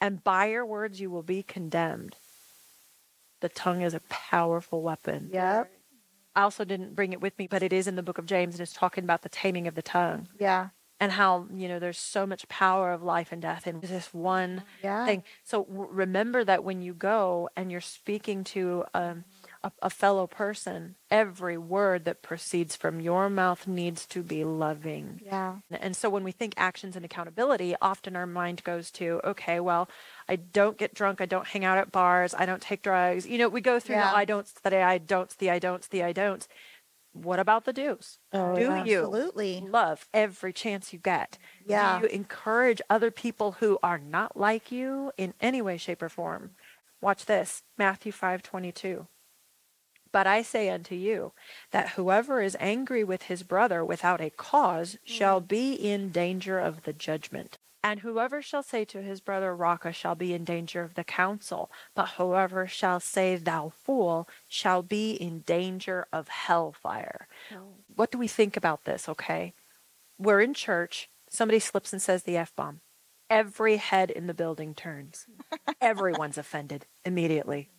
And 0.00 0.22
by 0.22 0.46
your 0.46 0.64
words 0.64 1.00
you 1.00 1.10
will 1.10 1.24
be 1.24 1.42
condemned. 1.42 2.16
The 3.40 3.48
tongue 3.48 3.82
is 3.82 3.94
a 3.94 4.00
powerful 4.08 4.82
weapon. 4.82 5.30
Yep. 5.32 5.72
I 6.36 6.42
also 6.42 6.64
didn't 6.64 6.94
bring 6.94 7.12
it 7.12 7.20
with 7.20 7.36
me, 7.38 7.48
but 7.48 7.64
it 7.64 7.72
is 7.72 7.88
in 7.88 7.96
the 7.96 8.02
book 8.02 8.18
of 8.18 8.26
James 8.26 8.54
and 8.54 8.60
it's 8.60 8.72
talking 8.72 9.02
about 9.02 9.22
the 9.22 9.28
taming 9.28 9.66
of 9.66 9.74
the 9.74 9.82
tongue 9.82 10.28
Yeah. 10.38 10.68
And 11.00 11.12
how 11.12 11.46
you 11.54 11.68
know 11.68 11.78
there's 11.78 11.98
so 11.98 12.26
much 12.26 12.48
power 12.48 12.92
of 12.92 13.02
life 13.02 13.30
and 13.32 13.40
death 13.42 13.66
in 13.66 13.80
this 13.80 14.12
one 14.12 14.62
Yeah. 14.82 15.06
thing 15.06 15.22
so 15.44 15.64
w- 15.64 15.88
remember 15.90 16.44
that 16.44 16.64
when 16.64 16.82
you 16.82 16.94
go 16.94 17.48
and 17.56 17.70
you're 17.70 17.80
speaking 17.80 18.42
to 18.44 18.84
um, 18.94 19.24
a, 19.62 19.70
a 19.82 19.90
fellow 19.90 20.26
person 20.26 20.96
every 21.10 21.56
word 21.56 22.04
that 22.04 22.22
proceeds 22.22 22.74
from 22.76 23.00
your 23.00 23.30
mouth 23.30 23.66
needs 23.66 24.06
to 24.06 24.22
be 24.22 24.44
loving 24.44 25.20
Yeah. 25.24 25.56
and 25.70 25.96
so 25.96 26.10
when 26.10 26.24
we 26.24 26.32
think 26.32 26.54
actions 26.56 26.96
and 26.96 27.04
accountability 27.04 27.74
often 27.80 28.16
our 28.16 28.26
mind 28.26 28.62
goes 28.64 28.90
to 28.92 29.20
okay 29.24 29.60
well 29.60 29.88
i 30.28 30.36
don't 30.36 30.78
get 30.78 30.94
drunk 30.94 31.20
i 31.20 31.26
don't 31.26 31.46
hang 31.48 31.64
out 31.64 31.78
at 31.78 31.92
bars 31.92 32.34
i 32.34 32.44
don't 32.44 32.60
take 32.62 32.82
drugs 32.82 33.26
you 33.26 33.38
know 33.38 33.48
we 33.48 33.60
go 33.60 33.78
through 33.80 33.96
Yeah. 33.96 34.10
the 34.10 34.16
i 34.18 34.24
don'ts 34.24 34.52
the 34.52 34.82
i 34.82 34.98
don'ts 34.98 35.34
the 35.36 35.50
i 35.50 35.58
don'ts 35.58 35.86
the 35.88 36.02
i 36.02 36.12
don'ts 36.12 36.48
what 37.22 37.38
about 37.38 37.64
the 37.64 37.72
do's 37.72 38.18
Oh, 38.32 38.54
do 38.54 38.62
yeah. 38.62 38.84
you 38.84 38.98
Absolutely. 38.98 39.60
love 39.60 40.06
every 40.12 40.52
chance 40.52 40.92
you 40.92 40.98
get. 40.98 41.38
Yeah. 41.66 42.00
Do 42.00 42.06
you 42.06 42.12
encourage 42.12 42.80
other 42.88 43.10
people 43.10 43.52
who 43.60 43.78
are 43.82 43.98
not 43.98 44.36
like 44.36 44.70
you 44.72 45.12
in 45.16 45.34
any 45.40 45.62
way, 45.62 45.76
shape, 45.76 46.02
or 46.02 46.08
form? 46.08 46.50
Watch 47.00 47.26
this 47.26 47.62
Matthew 47.76 48.12
five 48.12 48.42
twenty 48.42 48.72
two. 48.72 49.06
But 50.10 50.26
I 50.26 50.42
say 50.42 50.70
unto 50.70 50.94
you 50.94 51.32
that 51.70 51.90
whoever 51.90 52.40
is 52.40 52.56
angry 52.58 53.04
with 53.04 53.24
his 53.24 53.42
brother 53.42 53.84
without 53.84 54.20
a 54.20 54.30
cause 54.30 54.92
hmm. 55.06 55.12
shall 55.12 55.40
be 55.40 55.74
in 55.74 56.10
danger 56.10 56.58
of 56.58 56.84
the 56.84 56.92
judgment. 56.92 57.58
And 57.88 58.00
whoever 58.00 58.42
shall 58.42 58.62
say 58.62 58.84
to 58.84 59.00
his 59.00 59.22
brother 59.22 59.56
Raca 59.56 59.94
shall 59.94 60.14
be 60.14 60.34
in 60.34 60.44
danger 60.44 60.82
of 60.82 60.92
the 60.92 61.04
council, 61.04 61.70
but 61.94 62.10
whoever 62.18 62.66
shall 62.66 63.00
say 63.00 63.36
thou 63.36 63.72
fool 63.82 64.28
shall 64.46 64.82
be 64.82 65.12
in 65.12 65.40
danger 65.40 66.06
of 66.12 66.28
hellfire. 66.28 67.28
Oh. 67.50 67.76
What 67.96 68.10
do 68.10 68.18
we 68.18 68.28
think 68.28 68.58
about 68.58 68.84
this, 68.84 69.08
okay? 69.08 69.54
We're 70.18 70.42
in 70.42 70.52
church, 70.52 71.08
somebody 71.30 71.60
slips 71.60 71.94
and 71.94 72.02
says 72.02 72.24
the 72.24 72.36
F 72.36 72.54
bomb. 72.54 72.80
Every 73.30 73.78
head 73.78 74.10
in 74.10 74.26
the 74.26 74.34
building 74.34 74.74
turns. 74.74 75.24
Everyone's 75.80 76.36
offended 76.36 76.84
immediately. 77.06 77.70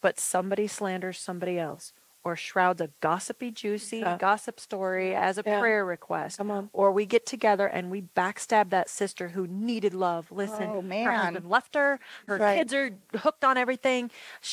But 0.00 0.18
somebody 0.18 0.66
slanders 0.66 1.20
somebody 1.20 1.56
else. 1.56 1.92
Or 2.24 2.36
shrouds 2.36 2.80
a 2.80 2.88
gossipy, 3.00 3.50
juicy 3.50 3.98
Yeah. 3.98 4.16
gossip 4.16 4.60
story 4.60 5.14
as 5.14 5.38
a 5.38 5.42
Yeah. 5.44 5.58
prayer 5.60 5.84
request. 5.84 6.38
Come 6.38 6.50
on. 6.50 6.70
Or 6.72 6.92
we 6.92 7.04
get 7.06 7.26
together 7.26 7.66
and 7.66 7.90
we 7.90 8.02
backstab 8.02 8.70
that 8.70 8.88
sister 8.88 9.28
who 9.30 9.46
needed 9.46 9.92
love. 9.94 10.30
Listen, 10.30 10.70
Oh, 10.70 10.74
her 10.76 10.82
man. 10.82 11.06
husband 11.14 11.50
left 11.50 11.74
her. 11.74 11.98
Her 12.26 12.36
Right. 12.36 12.58
kids 12.58 12.72
are 12.74 12.90
hooked 13.18 13.44
on 13.44 13.56
everything. 13.56 14.10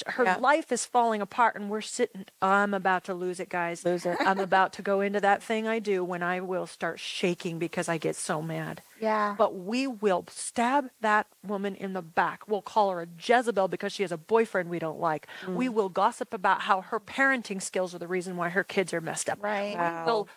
Her 0.07 0.23
Yeah. 0.23 0.38
life 0.38 0.71
is 0.71 0.85
falling 0.85 1.21
apart, 1.21 1.55
and 1.55 1.69
we're 1.69 1.81
sitting. 1.81 2.25
I'm 2.41 2.73
about 2.73 3.03
to 3.05 3.13
lose 3.13 3.39
it, 3.39 3.49
guys. 3.49 3.85
Lose 3.85 4.05
it. 4.05 4.17
I'm 4.19 4.39
about 4.39 4.73
to 4.73 4.81
go 4.81 5.01
into 5.01 5.19
that 5.21 5.43
thing 5.43 5.67
I 5.67 5.79
do 5.79 6.03
when 6.03 6.23
I 6.23 6.39
will 6.41 6.67
start 6.67 6.99
shaking 6.99 7.59
because 7.59 7.88
I 7.88 7.97
get 7.97 8.15
so 8.15 8.41
mad. 8.41 8.81
Yeah. 9.00 9.36
But 9.38 9.56
we 9.56 9.88
will 9.88 10.25
stab 10.29 10.89
that 11.01 11.27
woman 11.46 11.75
in 11.75 11.94
the 11.94 12.01
back. 12.01 12.48
We'll 12.48 12.62
call 12.62 12.91
her 12.91 13.01
a 13.01 13.08
Jezebel 13.18 13.68
because 13.68 13.94
she 13.94 14.03
has 14.03 14.12
a 14.12 14.18
boyfriend 14.18 14.70
we 14.70 14.79
don't 14.79 15.00
like. 15.00 15.27
We 15.48 15.68
mm. 15.68 15.74
will 15.74 15.89
gossip 15.89 16.34
about 16.34 16.62
how 16.62 16.82
her 16.82 17.00
parenting 17.00 17.62
skills 17.62 17.96
are 17.96 18.00
the 18.00 18.08
reason 18.08 18.38
why 18.38 18.50
her 18.50 18.63
kids 18.63 18.94
are 18.94 19.01
messed 19.01 19.29
up. 19.29 19.41
Right. 19.41 19.75
Wow. 19.75 20.06
We'll 20.06 20.29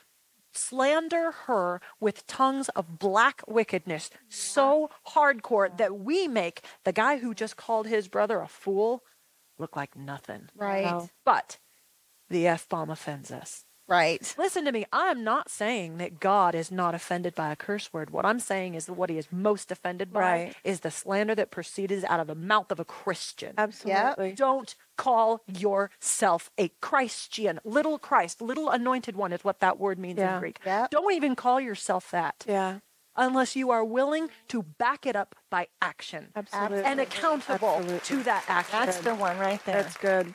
slander 0.55 1.33
her 1.47 1.81
with 1.99 2.27
tongues 2.27 2.69
of 2.71 2.99
black 2.99 3.43
wickedness 3.49 4.11
so 4.29 4.91
hardcore 5.09 5.77
that 5.79 5.99
we 5.99 6.29
make 6.29 6.63
the 6.85 6.93
guy 6.93 7.19
who 7.19 7.35
just 7.35 7.57
called 7.57 7.87
his 7.87 8.09
brother 8.09 8.41
a 8.41 8.49
fool 8.49 9.03
look 9.59 9.77
like 9.77 9.97
nothing. 9.97 10.49
Right. 10.55 10.85
Wow. 10.85 11.09
But 11.25 11.59
the 12.29 12.47
F 12.47 12.69
bomb 12.69 12.91
offends 12.91 13.31
us. 13.31 13.65
Right. 13.89 14.35
Listen 14.39 14.65
to 14.65 14.73
me. 14.73 14.85
I'm 14.93 15.25
not 15.25 15.51
saying 15.51 15.99
that 15.99 16.21
God 16.21 16.55
is 16.55 16.71
not 16.71 16.95
offended 16.95 17.35
by 17.35 17.51
a 17.53 17.57
curse 17.57 17.93
word. 17.93 18.11
What 18.11 18.25
I'm 18.25 18.39
saying 18.41 18.75
is 18.75 18.87
that 18.87 18.95
what 18.95 19.11
he 19.11 19.19
is 19.19 19.29
most 19.31 19.71
offended 19.73 20.13
by 20.13 20.21
Right. 20.21 20.57
is 20.65 20.81
the 20.81 20.91
slander 20.91 21.35
that 21.35 21.51
proceeds 21.51 22.05
out 22.05 22.21
of 22.21 22.27
the 22.27 22.35
mouth 22.35 22.71
of 22.71 22.79
a 22.81 22.85
Christian. 22.85 23.55
Absolutely. 23.59 24.33
Don't 24.33 24.75
call 24.97 25.43
yourself 25.47 26.51
a 26.57 26.69
Christian. 26.81 27.61
Little 27.65 27.99
Christ, 27.99 28.41
little 28.41 28.71
anointed 28.71 29.17
one 29.17 29.33
is 29.33 29.43
what 29.45 29.61
that 29.61 29.79
word 29.79 29.99
means 29.99 30.19
Yeah. 30.19 30.35
in 30.35 30.41
Greek. 30.41 30.61
Yep. 30.65 30.91
Don't 30.91 31.13
even 31.13 31.35
call 31.35 31.61
yourself 31.61 32.11
that 32.13 32.45
Yeah. 32.49 32.79
unless 33.17 33.57
you 33.57 33.71
are 33.71 33.85
willing 33.85 34.31
to 34.49 34.63
back 34.63 35.05
it 35.07 35.17
up 35.17 35.35
by 35.51 35.67
action 35.83 36.31
Absolutely. 36.37 36.85
and 36.85 37.01
accountable 37.01 37.69
Absolutely. 37.79 38.01
to 38.01 38.23
that 38.23 38.45
action. 38.49 38.79
That's 38.87 38.99
the 38.99 39.15
one 39.15 39.39
right 39.39 39.63
there. 39.67 39.83
That's 39.83 39.97
good. 39.97 40.35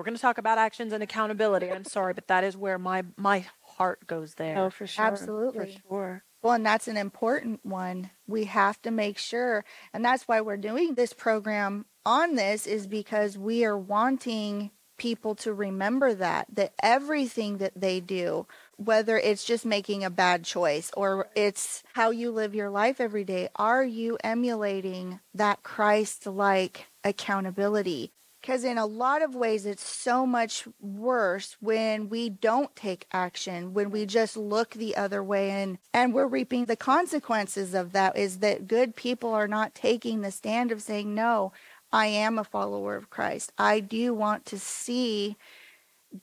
So, 0.00 0.02
we're 0.02 0.06
going 0.06 0.16
to 0.16 0.22
talk 0.22 0.38
about 0.38 0.56
actions 0.56 0.94
and 0.94 1.02
accountability. 1.02 1.70
I'm 1.70 1.84
sorry, 1.84 2.14
but 2.14 2.28
that 2.28 2.42
is 2.42 2.56
where 2.56 2.78
my 2.78 3.02
my 3.18 3.44
heart 3.60 4.06
goes 4.06 4.32
there. 4.36 4.56
Oh, 4.56 4.70
for 4.70 4.86
sure. 4.86 5.04
Absolutely. 5.04 5.66
For 5.66 5.80
sure. 5.88 6.24
Well, 6.40 6.54
and 6.54 6.64
that's 6.64 6.88
an 6.88 6.96
important 6.96 7.60
one. 7.66 8.10
We 8.26 8.44
have 8.44 8.80
to 8.80 8.90
make 8.90 9.18
sure, 9.18 9.62
and 9.92 10.02
that's 10.02 10.26
why 10.26 10.40
we're 10.40 10.56
doing 10.56 10.94
this 10.94 11.12
program 11.12 11.84
on 12.06 12.34
this, 12.34 12.66
is 12.66 12.86
because 12.86 13.36
we 13.36 13.62
are 13.66 13.76
wanting 13.76 14.70
people 14.96 15.34
to 15.34 15.52
remember 15.52 16.14
that, 16.14 16.46
that 16.54 16.72
everything 16.82 17.58
that 17.58 17.78
they 17.78 18.00
do, 18.00 18.46
whether 18.76 19.18
it's 19.18 19.44
just 19.44 19.66
making 19.66 20.02
a 20.02 20.08
bad 20.10 20.44
choice 20.44 20.90
or 20.96 21.28
it's 21.36 21.82
how 21.92 22.10
you 22.10 22.30
live 22.30 22.54
your 22.54 22.70
life 22.70 23.02
every 23.02 23.24
day, 23.24 23.50
are 23.56 23.84
you 23.84 24.16
emulating 24.24 25.20
that 25.34 25.62
Christ 25.62 26.26
like 26.26 26.86
accountability? 27.04 28.12
Because 28.40 28.64
in 28.64 28.78
a 28.78 28.86
lot 28.86 29.22
of 29.22 29.34
ways, 29.34 29.66
it's 29.66 29.86
so 29.86 30.24
much 30.24 30.66
worse 30.80 31.56
when 31.60 32.08
we 32.08 32.30
don't 32.30 32.74
take 32.74 33.06
action, 33.12 33.74
when 33.74 33.90
we 33.90 34.06
just 34.06 34.36
look 34.36 34.70
the 34.70 34.96
other 34.96 35.22
way 35.22 35.50
and, 35.50 35.78
and 35.92 36.14
we're 36.14 36.26
reaping 36.26 36.64
the 36.64 36.76
consequences 36.76 37.74
of 37.74 37.92
that 37.92 38.16
is 38.16 38.38
that 38.38 38.66
good 38.66 38.96
people 38.96 39.34
are 39.34 39.48
not 39.48 39.74
taking 39.74 40.22
the 40.22 40.30
stand 40.30 40.72
of 40.72 40.80
saying, 40.80 41.14
no, 41.14 41.52
I 41.92 42.06
am 42.06 42.38
a 42.38 42.44
follower 42.44 42.96
of 42.96 43.10
Christ. 43.10 43.52
I 43.58 43.80
do 43.80 44.14
want 44.14 44.46
to 44.46 44.58
see 44.58 45.36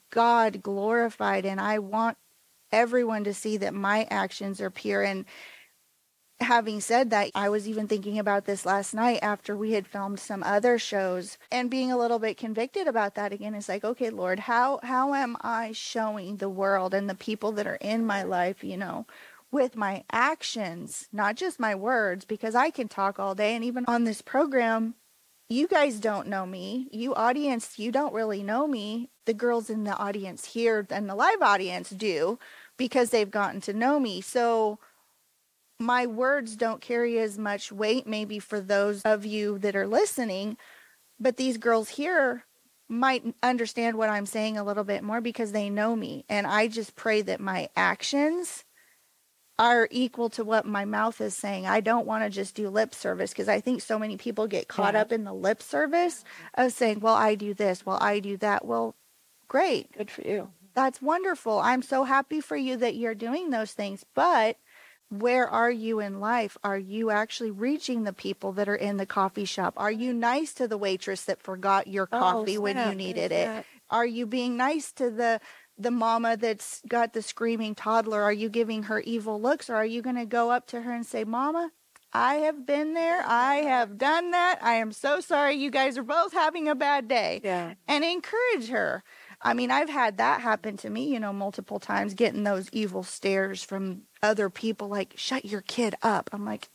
God 0.09 0.63
glorified 0.63 1.45
and 1.45 1.62
I 1.62 1.79
want 1.79 2.17
everyone 2.71 3.24
to 3.25 3.33
see 3.33 3.57
that 3.57 3.74
my 3.74 4.07
actions 4.09 4.59
are 4.59 4.69
pure. 4.69 5.03
And 5.03 5.25
having 6.39 6.82
said 6.82 7.10
that, 7.10 7.32
I 7.34 7.50
was 7.50 7.67
even 7.67 7.88
thinking 7.88 8.20
about 8.20 8.46
this 8.46 8.65
last 8.65 8.94
night 8.94 9.20
after 9.22 9.56
we 9.56 9.72
had 9.74 9.88
filmed 9.88 10.20
some 10.20 10.44
other 10.44 10.77
shows 10.77 11.38
and 11.51 11.70
being 11.70 11.91
a 11.91 11.98
little 11.98 12.20
bit 12.20 12.38
convicted 12.38 12.88
about 12.88 13.15
that 13.15 13.34
again. 13.34 13.56
It's 13.56 13.70
like, 13.70 13.84
okay, 13.84 14.10
Lord, 14.10 14.41
how 14.41 14.79
how 14.84 15.13
am 15.13 15.38
I 15.41 15.72
showing 15.72 16.38
the 16.38 16.50
world 16.50 16.94
and 16.94 17.10
the 17.10 17.15
people 17.15 17.51
that 17.53 17.67
are 17.67 17.79
in 17.82 18.06
my 18.06 18.24
life, 18.24 18.63
you 18.63 18.77
know, 18.77 19.06
with 19.51 19.75
my 19.75 20.03
actions, 20.12 21.08
not 21.12 21.36
just 21.36 21.60
my 21.60 21.74
words, 21.74 22.25
because 22.25 22.56
I 22.56 22.70
can 22.70 22.88
talk 22.88 23.20
all 23.20 23.36
day 23.36 23.56
and 23.56 23.63
even 23.63 23.86
on 23.88 24.03
this 24.03 24.22
program, 24.22 24.96
you 25.50 25.67
guys 25.67 26.00
don't 26.00 26.27
know 26.27 26.46
me. 26.46 26.88
You 26.91 27.15
audience, 27.15 27.79
you 27.79 27.91
don't 27.91 28.13
really 28.13 28.44
know 28.44 28.67
me. 28.67 29.10
The 29.25 29.34
girls 29.34 29.70
in 29.70 29.86
the 29.86 29.96
audience 29.96 30.46
here 30.46 30.86
and 30.89 31.10
the 31.10 31.15
live 31.15 31.41
audience 31.41 31.89
do 31.89 32.38
because 32.75 33.10
they've 33.10 33.32
gotten 33.32 33.62
to 33.62 33.74
know 33.74 34.00
me. 34.00 34.22
So 34.22 34.79
my 35.79 36.05
words 36.05 36.55
don't 36.55 36.81
carry 36.81 37.19
as 37.19 37.38
much 37.38 37.72
weight 37.72 38.07
maybe 38.07 38.39
for 38.39 38.60
those 38.60 39.01
of 39.03 39.25
you 39.25 39.60
that 39.60 39.75
are 39.75 39.88
listening, 39.88 40.57
but 41.19 41.38
these 41.38 41.57
girls 41.57 41.89
here 41.89 42.43
might 42.89 43.24
understand 43.43 43.98
what 43.98 44.10
I'm 44.10 44.25
saying 44.25 44.57
a 44.57 44.63
little 44.63 44.84
bit 44.84 45.03
more 45.03 45.22
because 45.22 45.51
they 45.51 45.69
know 45.69 45.96
me. 45.96 46.25
And 46.29 46.48
I 46.48 46.67
just 46.67 46.96
pray 46.96 47.22
that 47.24 47.39
my 47.39 47.69
actions 47.75 48.63
are 49.60 49.88
equal 49.91 50.29
to 50.29 50.43
what 50.43 50.65
my 50.65 50.86
mouth 50.86 51.19
is 51.19 51.36
saying. 51.36 51.65
I 51.65 51.81
don't 51.81 52.05
want 52.05 52.24
to 52.24 52.29
just 52.29 52.55
do 52.55 52.69
lip 52.69 52.93
service 52.93 53.31
because 53.31 53.50
I 53.50 53.60
think 53.60 53.81
so 53.81 53.98
many 53.98 54.15
people 54.15 54.48
get 54.48 54.67
caught 54.67 54.93
Yeah. 54.93 55.01
up 55.01 55.12
in 55.12 55.24
the 55.24 55.34
lip 55.34 55.62
service 55.63 56.24
of 56.53 56.72
saying, 56.72 57.00
well, 57.00 57.15
I 57.15 57.36
do 57.36 57.53
this, 57.53 57.86
well, 57.86 57.98
I 58.00 58.19
do 58.19 58.38
that. 58.38 58.65
Well, 58.65 58.96
great. 59.48 59.91
Good 59.98 60.12
for 60.12 60.22
you. 60.22 60.51
That's 60.75 61.01
wonderful. 61.01 61.60
I'm 61.60 61.81
so 61.81 62.03
happy 62.03 62.39
for 62.39 62.55
you 62.55 62.77
that 62.77 62.96
you're 62.96 63.15
doing 63.15 63.50
those 63.50 63.72
things. 63.74 64.05
But 64.13 64.57
where 65.09 65.47
are 65.47 65.71
you 65.71 65.99
in 65.99 66.19
life? 66.19 66.57
Are 66.63 66.77
you 66.77 67.11
actually 67.11 67.51
reaching 67.51 68.03
the 68.03 68.13
people 68.13 68.51
that 68.53 68.67
are 68.67 68.75
in 68.75 68.97
the 68.97 69.05
coffee 69.05 69.45
shop? 69.45 69.73
Are 69.77 69.91
you 69.91 70.13
nice 70.13 70.53
to 70.55 70.67
the 70.67 70.77
waitress 70.77 71.23
that 71.25 71.41
forgot 71.41 71.87
your 71.87 72.07
Oh, 72.11 72.19
coffee 72.19 72.57
when 72.57 72.77
you 72.77 72.93
needed 72.95 73.31
it? 73.31 73.45
that. 73.45 73.65
Are 73.89 74.05
you 74.05 74.25
being 74.25 74.57
nice 74.57 74.91
to 74.93 75.09
the 75.09 75.39
the 75.79 75.91
mama 75.91 76.35
that's 76.35 76.81
got 76.87 77.13
the 77.13 77.21
screaming 77.21 77.75
toddler? 77.75 78.21
Are 78.23 78.33
you 78.33 78.49
giving 78.49 78.83
her 78.83 78.99
evil 79.01 79.39
looks 79.39 79.69
or 79.69 79.75
are 79.75 79.85
you 79.85 80.01
going 80.01 80.15
to 80.15 80.25
go 80.25 80.49
up 80.51 80.67
to 80.67 80.81
her 80.81 80.91
and 80.91 81.05
say, 81.05 81.23
"Mama, 81.23 81.71
I 82.11 82.35
have 82.35 82.65
been 82.65 82.93
there. 82.95 83.21
I 83.25 83.57
have 83.57 83.97
done 83.97 84.31
that. 84.31 84.57
I 84.61 84.73
am 84.73 84.91
so 84.91 85.19
sorry. 85.21 85.55
You 85.55 85.69
guys 85.69 85.97
are 85.97 86.03
both 86.03 86.33
having 86.33 86.67
a 86.67 86.75
bad 86.75 87.07
day." 87.07 87.39
Yeah. 87.43 87.75
and 87.87 88.03
encourage 88.03 88.69
her. 88.69 89.03
I 89.39 89.53
mean, 89.53 89.69
I've 89.69 89.89
had 89.89 90.17
that 90.17 90.41
happen 90.41 90.77
to 90.77 90.89
me, 90.89 91.13
you 91.13 91.19
know, 91.19 91.31
multiple 91.31 91.79
times, 91.79 92.15
getting 92.15 92.43
those 92.43 92.67
evil 92.71 93.03
stares 93.03 93.61
from 93.63 94.01
other 94.21 94.50
people 94.50 94.88
like, 94.88 95.13
shut 95.15 95.45
your 95.45 95.62
kid 95.62 95.95
up. 96.01 96.29
I'm 96.33 96.45
like, 96.45 96.69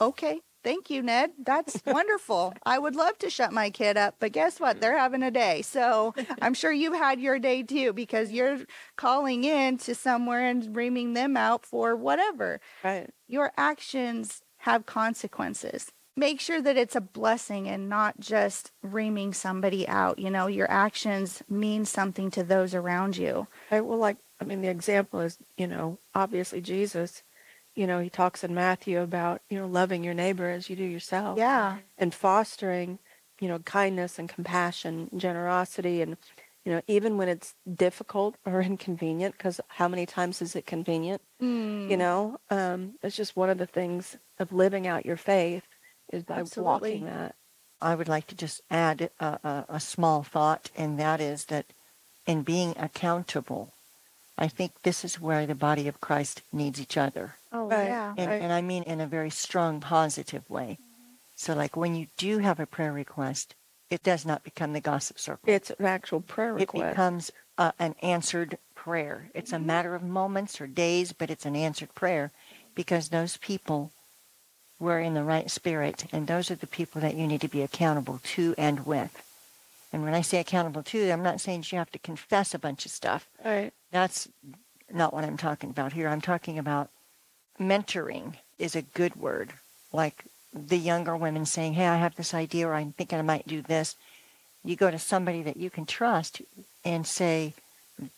okay, 0.00 0.40
thank 0.62 0.90
you, 0.90 1.02
Ned. 1.02 1.32
That's 1.38 1.80
wonderful. 1.86 2.54
I 2.64 2.78
would 2.78 2.96
love 2.96 3.18
to 3.18 3.30
shut 3.30 3.52
my 3.52 3.70
kid 3.70 3.96
up, 3.96 4.16
but 4.18 4.32
guess 4.32 4.60
what? 4.60 4.80
They're 4.80 4.94
mm. 4.94 4.98
having 4.98 5.22
a 5.22 5.30
day. 5.30 5.62
So 5.62 6.14
I'm 6.42 6.54
sure 6.54 6.72
you've 6.72 6.96
had 6.96 7.20
your 7.20 7.38
day 7.38 7.62
too 7.62 7.92
because 7.92 8.32
you're 8.32 8.60
calling 8.96 9.44
in 9.44 9.78
to 9.78 9.94
somewhere 9.94 10.46
and 10.46 10.74
reaming 10.76 11.14
them 11.14 11.36
out 11.36 11.64
for 11.64 11.96
whatever 11.96 12.60
Right. 12.84 13.10
your 13.28 13.52
actions 13.56 14.42
have 14.58 14.86
consequences. 14.86 15.90
Make 16.14 16.40
sure 16.40 16.60
that 16.60 16.76
it's 16.76 16.94
a 16.94 17.00
blessing 17.00 17.68
and 17.68 17.88
not 17.88 18.20
just 18.20 18.70
reaming 18.82 19.32
somebody 19.32 19.88
out. 19.88 20.18
You 20.18 20.30
know, 20.30 20.46
your 20.46 20.70
actions 20.70 21.42
mean 21.48 21.86
something 21.86 22.30
to 22.32 22.44
those 22.44 22.74
around 22.74 23.16
you. 23.16 23.46
Right. 23.70 23.80
Well, 23.80 23.98
like, 23.98 24.18
I 24.42 24.44
mean, 24.48 24.62
the 24.62 24.68
example 24.68 25.20
is, 25.20 25.38
you 25.56 25.66
know, 25.66 25.98
obviously 26.14 26.60
Jesus, 26.60 27.22
you 27.74 27.86
know, 27.86 28.00
he 28.00 28.10
talks 28.10 28.44
in 28.44 28.54
Matthew 28.54 29.00
about, 29.00 29.40
you 29.48 29.58
know, 29.58 29.66
loving 29.66 30.04
your 30.04 30.14
neighbor 30.14 30.50
as 30.50 30.68
you 30.68 30.76
do 30.76 30.84
yourself. 30.84 31.38
Yeah. 31.38 31.78
And 31.96 32.12
fostering, 32.12 32.98
you 33.40 33.48
know, 33.48 33.60
kindness 33.60 34.18
and 34.18 34.28
compassion, 34.28 35.10
generosity. 35.16 36.02
And, 36.02 36.16
you 36.64 36.72
know, 36.72 36.82
even 36.86 37.16
when 37.16 37.28
it's 37.28 37.54
difficult 37.72 38.36
or 38.44 38.60
inconvenient, 38.72 39.36
because 39.38 39.60
how 39.68 39.88
many 39.88 40.06
times 40.06 40.42
is 40.42 40.54
it 40.54 40.66
convenient? 40.66 41.22
Mm. 41.40 41.90
You 41.90 41.96
know, 41.96 42.38
um, 42.50 42.94
it's 43.02 43.16
just 43.16 43.36
one 43.36 43.48
of 43.48 43.58
the 43.58 43.66
things 43.66 44.18
of 44.38 44.52
living 44.52 44.86
out 44.86 45.06
your 45.06 45.16
faith 45.16 45.64
is 46.12 46.24
by 46.24 46.40
Absolutely. 46.40 46.90
walking 46.90 47.04
that. 47.06 47.36
I 47.80 47.94
would 47.94 48.08
like 48.08 48.26
to 48.28 48.36
just 48.36 48.60
add 48.70 49.10
a, 49.18 49.24
a, 49.24 49.64
a 49.68 49.80
small 49.80 50.22
thought, 50.22 50.70
and 50.76 51.00
that 51.00 51.20
is 51.20 51.46
that 51.46 51.66
in 52.26 52.42
being 52.42 52.74
accountable, 52.78 53.72
I 54.42 54.48
think 54.48 54.82
this 54.82 55.04
is 55.04 55.20
where 55.20 55.46
the 55.46 55.54
body 55.54 55.86
of 55.86 56.00
Christ 56.00 56.42
needs 56.52 56.80
each 56.80 56.96
other. 56.96 57.36
Oh, 57.52 57.68
Right. 57.68 57.86
yeah. 57.86 58.14
And, 58.16 58.28
Right. 58.28 58.42
and 58.42 58.52
I 58.52 58.60
mean 58.60 58.82
in 58.82 59.00
a 59.00 59.06
very 59.06 59.30
strong, 59.30 59.80
positive 59.80 60.50
way. 60.50 60.78
So, 61.36 61.54
like 61.54 61.76
when 61.76 61.94
you 61.94 62.08
do 62.16 62.38
have 62.38 62.58
a 62.58 62.66
prayer 62.66 62.92
request, 62.92 63.54
it 63.88 64.02
does 64.02 64.26
not 64.26 64.42
become 64.42 64.72
the 64.72 64.80
gossip 64.80 65.20
circle. 65.20 65.48
It's 65.48 65.70
an 65.70 65.84
actual 65.86 66.20
prayer 66.20 66.54
request. 66.54 66.74
it 66.74 66.90
becomes 66.90 67.30
uh, 67.56 67.70
an 67.78 67.94
answered 68.02 68.58
prayer. 68.74 69.30
It's 69.32 69.52
a 69.52 69.60
matter 69.60 69.94
of 69.94 70.02
moments 70.02 70.60
or 70.60 70.66
days, 70.66 71.12
but 71.12 71.30
it's 71.30 71.46
an 71.46 71.54
answered 71.54 71.94
prayer 71.94 72.32
because 72.74 73.10
those 73.10 73.36
people 73.36 73.92
were 74.80 74.98
in 74.98 75.14
the 75.14 75.22
right 75.22 75.48
spirit, 75.52 76.06
and 76.10 76.26
those 76.26 76.50
are 76.50 76.56
the 76.56 76.66
people 76.66 77.00
that 77.00 77.14
you 77.14 77.28
need 77.28 77.42
to 77.42 77.48
be 77.48 77.62
accountable 77.62 78.18
to 78.24 78.56
and 78.58 78.84
with. 78.86 79.22
And 79.92 80.02
when 80.02 80.14
I 80.14 80.22
say 80.22 80.40
accountable 80.40 80.82
to, 80.82 81.10
I'm 81.12 81.22
not 81.22 81.40
saying 81.40 81.66
you 81.70 81.78
have 81.78 81.92
to 81.92 81.98
confess 82.00 82.54
a 82.54 82.58
bunch 82.58 82.84
of 82.86 82.90
stuff. 82.90 83.28
Right. 83.44 83.72
That's 83.92 84.26
not 84.90 85.14
what 85.14 85.24
I'm 85.24 85.36
talking 85.36 85.70
about 85.70 85.92
here. 85.92 86.08
I'm 86.08 86.20
talking 86.20 86.58
about 86.58 86.90
mentoring 87.60 88.34
is 88.58 88.74
a 88.74 88.82
good 88.82 89.14
word. 89.16 89.52
Like 89.92 90.24
the 90.52 90.78
younger 90.78 91.16
women 91.16 91.46
saying, 91.46 91.74
Hey, 91.74 91.86
I 91.86 91.96
have 91.98 92.16
this 92.16 92.34
idea 92.34 92.66
or 92.68 92.74
I'm 92.74 92.92
thinking 92.92 93.18
I 93.18 93.22
might 93.22 93.46
do 93.46 93.62
this. 93.62 93.94
You 94.64 94.76
go 94.76 94.90
to 94.90 94.98
somebody 94.98 95.42
that 95.42 95.56
you 95.56 95.70
can 95.70 95.86
trust 95.86 96.40
and 96.84 97.06
say, 97.06 97.54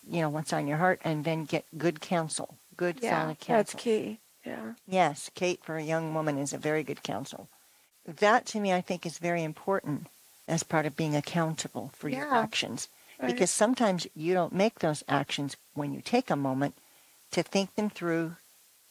you 0.08 0.20
know, 0.20 0.28
what's 0.28 0.52
on 0.52 0.66
your 0.66 0.78
heart 0.78 1.00
and 1.04 1.24
then 1.24 1.44
get 1.44 1.64
good 1.76 2.00
counsel, 2.00 2.56
good 2.76 2.98
Yeah. 3.02 3.22
solid 3.22 3.40
counsel. 3.40 3.56
That's 3.56 3.74
key. 3.74 4.20
Yeah. 4.44 4.74
Yes, 4.86 5.30
Kate 5.34 5.64
for 5.64 5.76
a 5.76 5.82
young 5.82 6.14
woman 6.14 6.38
is 6.38 6.52
a 6.52 6.58
very 6.58 6.82
good 6.84 7.02
counsel. 7.02 7.48
That 8.06 8.44
to 8.46 8.60
me, 8.60 8.72
I 8.72 8.82
think, 8.82 9.06
is 9.06 9.16
very 9.18 9.42
important 9.42 10.06
as 10.46 10.62
part 10.62 10.84
of 10.84 10.96
being 10.96 11.16
accountable 11.16 11.90
for 11.94 12.10
your 12.10 12.32
actions. 12.34 12.88
Right. 13.20 13.30
Because 13.32 13.50
sometimes 13.50 14.06
you 14.14 14.34
don't 14.34 14.52
make 14.52 14.80
those 14.80 15.04
actions 15.08 15.56
when 15.74 15.92
you 15.92 16.00
take 16.00 16.30
a 16.30 16.36
moment 16.36 16.74
to 17.32 17.42
think 17.42 17.74
them 17.74 17.90
through, 17.90 18.36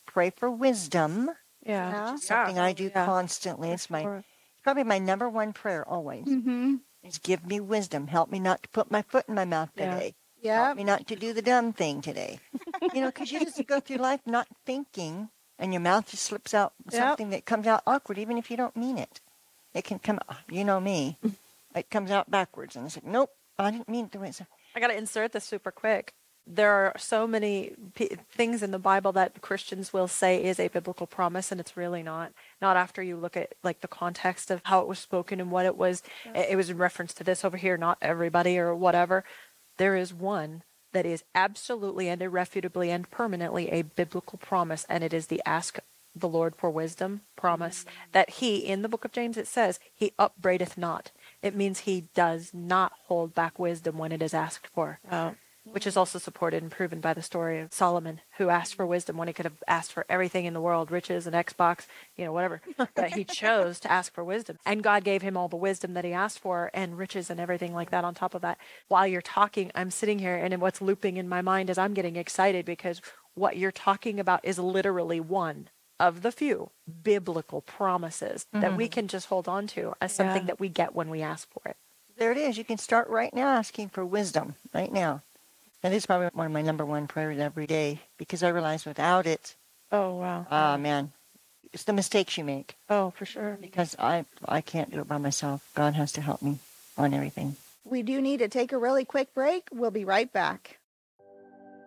pray 0.05 0.29
for 0.29 0.49
wisdom, 0.49 1.31
Yeah. 1.65 1.91
Yeah. 1.91 2.15
something 2.17 2.59
I 2.59 2.73
do 2.73 2.85
Yeah. 2.93 3.05
constantly. 3.05 3.71
It's 3.71 3.89
my 3.89 4.01
Sure. 4.03 4.23
probably 4.63 4.83
my 4.83 4.99
number 4.99 5.29
one 5.29 5.53
prayer 5.53 5.87
always 5.87 6.25
Mm-hmm. 6.25 6.75
is 7.03 7.17
give 7.19 7.45
me 7.45 7.59
wisdom. 7.59 8.07
Help 8.07 8.29
me 8.31 8.39
not 8.39 8.63
to 8.63 8.69
put 8.69 8.91
my 8.91 9.01
foot 9.01 9.25
in 9.27 9.35
my 9.35 9.45
mouth 9.45 9.69
today. 9.75 10.15
Yeah. 10.41 10.65
Help 10.65 10.77
me 10.77 10.83
not 10.83 11.07
to 11.07 11.15
do 11.15 11.31
the 11.33 11.41
dumb 11.41 11.71
thing 11.73 12.01
today. 12.01 12.39
you 12.93 13.01
know, 13.01 13.07
because 13.07 13.31
you 13.31 13.39
just 13.39 13.65
go 13.65 13.79
through 13.79 13.97
life 13.97 14.19
not 14.25 14.47
thinking, 14.65 15.29
and 15.57 15.71
your 15.73 15.79
mouth 15.81 16.09
just 16.09 16.23
slips 16.23 16.53
out 16.53 16.73
Yep. 16.91 16.93
something 17.01 17.29
that 17.29 17.45
comes 17.45 17.65
out 17.67 17.83
awkward, 17.87 18.17
even 18.17 18.37
if 18.37 18.51
you 18.51 18.57
don't 18.57 18.75
mean 18.75 18.97
it. 18.97 19.21
It 19.73 19.83
can 19.85 19.99
come. 19.99 20.19
You 20.49 20.63
know 20.65 20.79
me. 20.81 21.17
it 21.75 21.89
comes 21.89 22.11
out 22.11 22.29
backwards, 22.29 22.75
and 22.75 22.85
it's 22.85 22.97
like, 22.97 23.05
nope, 23.05 23.31
I 23.59 23.71
didn't 23.71 23.89
mean 23.89 24.09
to 24.09 24.23
it's. 24.23 24.41
I 24.75 24.79
got 24.79 24.87
to 24.87 24.97
insert 24.97 25.31
this 25.31 25.43
super 25.43 25.71
quick. 25.71 26.13
There 26.45 26.71
are 26.71 26.93
so 26.97 27.25
many 27.25 27.71
p- 27.95 28.17
things 28.29 28.61
in 28.61 28.71
the 28.71 28.79
Bible 28.79 29.13
that 29.13 29.41
Christians 29.41 29.93
will 29.93 30.09
say 30.09 30.43
is 30.43 30.59
a 30.59 30.67
biblical 30.67 31.07
promise, 31.07 31.51
and 31.51 31.61
it's 31.61 31.77
really 31.77 32.03
not. 32.03 32.33
Not 32.61 32.75
after 32.75 33.01
you 33.01 33.15
look 33.15 33.37
at 33.37 33.53
like 33.63 33.79
the 33.79 33.87
context 33.87 34.51
of 34.51 34.61
how 34.65 34.81
it 34.81 34.87
was 34.87 34.99
spoken 34.99 35.39
and 35.39 35.51
what 35.51 35.65
it 35.65 35.77
was. 35.77 36.03
It 36.35 36.49
it 36.51 36.55
was 36.57 36.69
in 36.69 36.77
reference 36.77 37.13
to 37.15 37.23
this 37.23 37.45
over 37.45 37.55
here, 37.55 37.77
not 37.77 37.97
everybody 38.01 38.57
or 38.59 38.75
whatever. 38.75 39.23
There 39.77 39.95
is 39.95 40.13
one 40.13 40.63
that 40.91 41.05
is 41.05 41.23
absolutely 41.33 42.09
and 42.09 42.21
irrefutably 42.21 42.91
and 42.91 43.09
permanently 43.09 43.69
a 43.69 43.83
biblical 43.83 44.37
promise, 44.37 44.85
and 44.89 45.03
it 45.03 45.13
is 45.13 45.27
the 45.27 45.41
ask 45.45 45.79
the 46.15 46.29
Lord 46.29 46.55
for 46.55 46.69
wisdom 46.69 47.21
promise 47.35 47.85
that 48.11 48.29
He, 48.31 48.57
in 48.57 48.81
the 48.81 48.89
book 48.89 49.05
of 49.05 49.11
James, 49.11 49.37
it 49.37 49.47
says, 49.47 49.79
He 49.93 50.13
upbraideth 50.19 50.77
not. 50.77 51.11
It 51.43 51.55
means 51.55 51.79
He 51.81 52.05
does 52.15 52.51
not 52.53 52.93
hold 53.07 53.35
back 53.35 53.59
wisdom 53.59 53.97
when 53.99 54.11
it 54.11 54.21
is 54.23 54.33
asked 54.33 54.67
for 54.73 54.99
Wow. 55.11 55.35
which 55.65 55.85
is 55.87 55.95
also 55.95 56.19
supported 56.19 56.61
and 56.61 56.71
proven 56.71 56.99
by 56.99 57.13
the 57.13 57.21
story 57.21 57.59
of 57.59 57.71
Solomon, 57.71 58.19
who 58.37 58.49
asked 58.49 58.75
for 58.75 58.85
wisdom 58.85 59.15
when 59.17 59.27
he 59.29 59.33
could 59.33 59.45
have 59.45 59.63
asked 59.67 59.93
for 59.93 60.05
everything 60.09 60.43
in 60.45 60.53
the 60.53 60.59
world, 60.61 60.91
riches 60.91 61.25
and 61.25 61.35
Xbox, 61.35 61.85
you 62.17 62.25
know, 62.25 62.33
whatever. 62.33 62.61
but 62.95 63.11
he 63.11 63.23
chose 63.23 63.79
to 63.81 63.91
ask 63.91 64.13
for 64.13 64.23
wisdom. 64.23 64.57
And 64.65 64.83
God 64.83 65.03
gave 65.05 65.21
him 65.21 65.37
all 65.37 65.47
the 65.47 65.55
wisdom 65.55 65.93
that 65.93 66.03
he 66.05 66.11
asked 66.11 66.39
for 66.39 66.69
and 66.73 66.97
riches 66.97 67.29
and 67.29 67.39
everything 67.39 67.73
like 67.73 67.91
that 67.91 68.03
on 68.03 68.13
top 68.13 68.33
of 68.35 68.41
that. 68.41 68.57
While 68.89 69.07
you're 69.07 69.21
talking, 69.21 69.71
I'm 69.75 69.91
sitting 69.91 70.19
here 70.19 70.35
and 70.35 70.59
what's 70.59 70.81
looping 70.81 71.15
in 71.17 71.29
my 71.29 71.41
mind 71.41 71.69
is 71.69 71.77
I'm 71.77 71.93
getting 71.93 72.17
excited 72.17 72.65
because 72.65 73.01
what 73.35 73.57
you're 73.57 73.71
talking 73.71 74.19
about 74.19 74.41
is 74.43 74.59
literally 74.59 75.19
one 75.21 75.69
of 75.99 76.21
the 76.21 76.31
few 76.31 76.69
biblical 77.03 77.61
promises 77.61 78.45
that 78.51 78.75
we 78.75 78.87
can 78.87 79.07
just 79.07 79.27
hold 79.27 79.47
on 79.47 79.67
to 79.67 79.93
as 80.01 80.13
something 80.13 80.43
Yeah. 80.43 80.47
that 80.47 80.59
we 80.59 80.69
get 80.69 80.95
when 80.95 81.09
we 81.09 81.21
ask 81.21 81.47
for 81.51 81.61
it. 81.69 81.77
There 82.17 82.31
it 82.31 82.37
is. 82.37 82.57
You 82.57 82.63
can 82.63 82.77
start 82.77 83.07
right 83.09 83.33
now 83.33 83.47
asking 83.47 83.89
for 83.89 84.05
wisdom 84.05 84.55
right 84.73 84.91
now. 84.91 85.21
And 85.81 85.93
this 85.93 86.03
is 86.03 86.05
probably 86.05 86.29
one 86.33 86.45
of 86.45 86.51
my 86.51 86.61
number 86.61 86.85
one 86.85 87.07
prayers 87.07 87.39
every 87.39 87.67
day 87.67 87.99
because 88.17 88.43
I 88.43 88.49
realize 88.49 88.85
without 88.85 89.25
it, 89.27 89.55
Oh 89.91 90.15
wow. 90.15 90.45
ah 90.49 90.77
man, 90.77 91.11
it's 91.71 91.83
the 91.83 91.93
mistakes 91.93 92.37
you 92.37 92.43
make. 92.43 92.75
oh, 92.89 93.11
for 93.11 93.25
sure. 93.25 93.57
because 93.61 93.95
I 93.99 94.25
I 94.47 94.61
can't 94.61 94.91
do 94.91 94.99
it 95.01 95.07
by 95.07 95.17
myself. 95.17 95.67
God 95.75 95.93
has 95.95 96.11
to 96.13 96.21
help 96.21 96.41
me 96.41 96.59
on 96.97 97.13
everything. 97.13 97.55
We 97.85 98.01
do 98.01 98.21
need 98.21 98.37
to 98.37 98.47
take 98.47 98.71
a 98.71 98.77
really 98.77 99.03
quick 99.05 99.33
break. 99.33 99.67
We'll 99.71 99.91
be 99.91 100.05
right 100.05 100.31
back. 100.31 100.77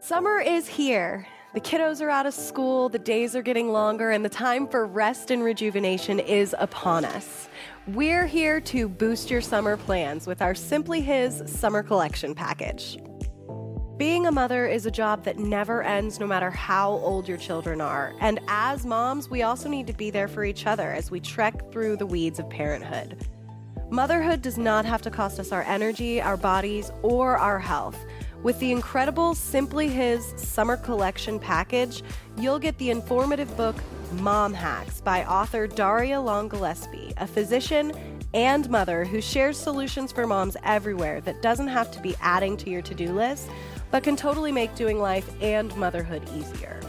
Summer 0.01 0.39
is 0.41 0.69
here. 0.69 1.27
The 1.57 1.63
kiddos 1.63 2.03
are 2.03 2.11
out 2.11 2.27
of 2.27 2.35
school, 2.35 2.91
the 2.91 2.99
days 2.99 3.35
are 3.35 3.41
getting 3.41 3.73
longer, 3.73 4.11
and 4.11 4.23
the 4.23 4.29
time 4.29 4.69
for 4.69 4.85
rest 4.85 5.31
and 5.31 5.43
rejuvenation 5.43 6.21
is 6.21 6.55
upon 6.59 7.07
us. 7.07 7.49
We're 7.87 8.27
here 8.27 8.61
to 8.61 8.91
boost 8.91 9.31
your 9.31 9.41
summer 9.41 9.79
plans 9.79 10.27
with 10.27 10.43
our 10.43 10.55
Simply 10.55 11.01
His 11.01 11.43
Summer 11.47 11.83
Collection 11.83 12.35
package. 12.35 12.99
Being 13.97 14.27
a 14.27 14.31
mother 14.31 14.67
is 14.67 14.85
a 14.85 14.91
job 14.91 15.25
that 15.25 15.39
never 15.39 15.83
ends 15.83 16.21
no 16.21 16.27
matter 16.27 16.51
how 16.51 16.91
old 16.91 17.27
your 17.27 17.39
children 17.39 17.81
are. 17.81 18.13
And 18.21 18.39
as 18.49 18.85
moms, 18.85 19.31
we 19.31 19.43
also 19.43 19.71
need 19.71 19.87
to 19.87 19.95
be 19.95 20.11
there 20.11 20.29
for 20.29 20.45
each 20.45 20.67
other 20.67 20.93
as 20.93 21.11
we 21.11 21.21
trek 21.21 21.73
through 21.73 21.97
the 21.97 22.05
weeds 22.05 22.39
of 22.39 22.51
parenthood. 22.51 23.27
Motherhood 23.89 24.43
does 24.43 24.59
not 24.59 24.85
have 24.85 25.01
to 25.03 25.11
cost 25.11 25.41
us 25.41 25.53
our 25.53 25.63
energy, 25.63 26.21
our 26.21 26.37
bodies, 26.37 26.91
or 27.03 27.39
our 27.39 27.59
health. 27.59 28.05
With 28.43 28.61
the 28.61 28.71
incredible 28.71 29.35
Simply 29.35 29.89
His 29.89 30.35
Summer 30.37 30.77
Collection 30.77 31.39
package, 31.39 32.03
you'll 32.37 32.59
get 32.59 32.79
the 32.79 32.91
informative 32.91 33.55
book 33.57 33.77
Mom 34.21 34.55
Hacks 34.55 35.01
by 35.01 35.25
author 35.25 35.67
Darria 35.67 36.23
Long 36.23 36.49
Gillespie, 36.49 37.13
a 37.17 37.27
physician 37.27 37.93
and 38.35 38.69
mother 38.69 39.05
who 39.05 39.21
shares 39.21 39.57
solutions 39.57 40.13
for 40.13 40.27
moms 40.27 40.57
everywhere 40.63 41.21
that 41.23 41.43
doesn't 41.43 41.69
have 41.69 41.91
to 41.93 42.01
be 42.01 42.15
adding 42.21 42.57
to 42.59 42.71
your 42.71 42.83
to 42.83 42.95
do 42.95 43.13
list, 43.13 43.49
but 43.91 44.03
can 44.03 44.17
totally 44.17 44.53
make 44.53 44.75
doing 44.75 45.01
life 45.01 45.29
and 45.43 45.75
motherhood 45.77 46.23
easier. 46.35 46.81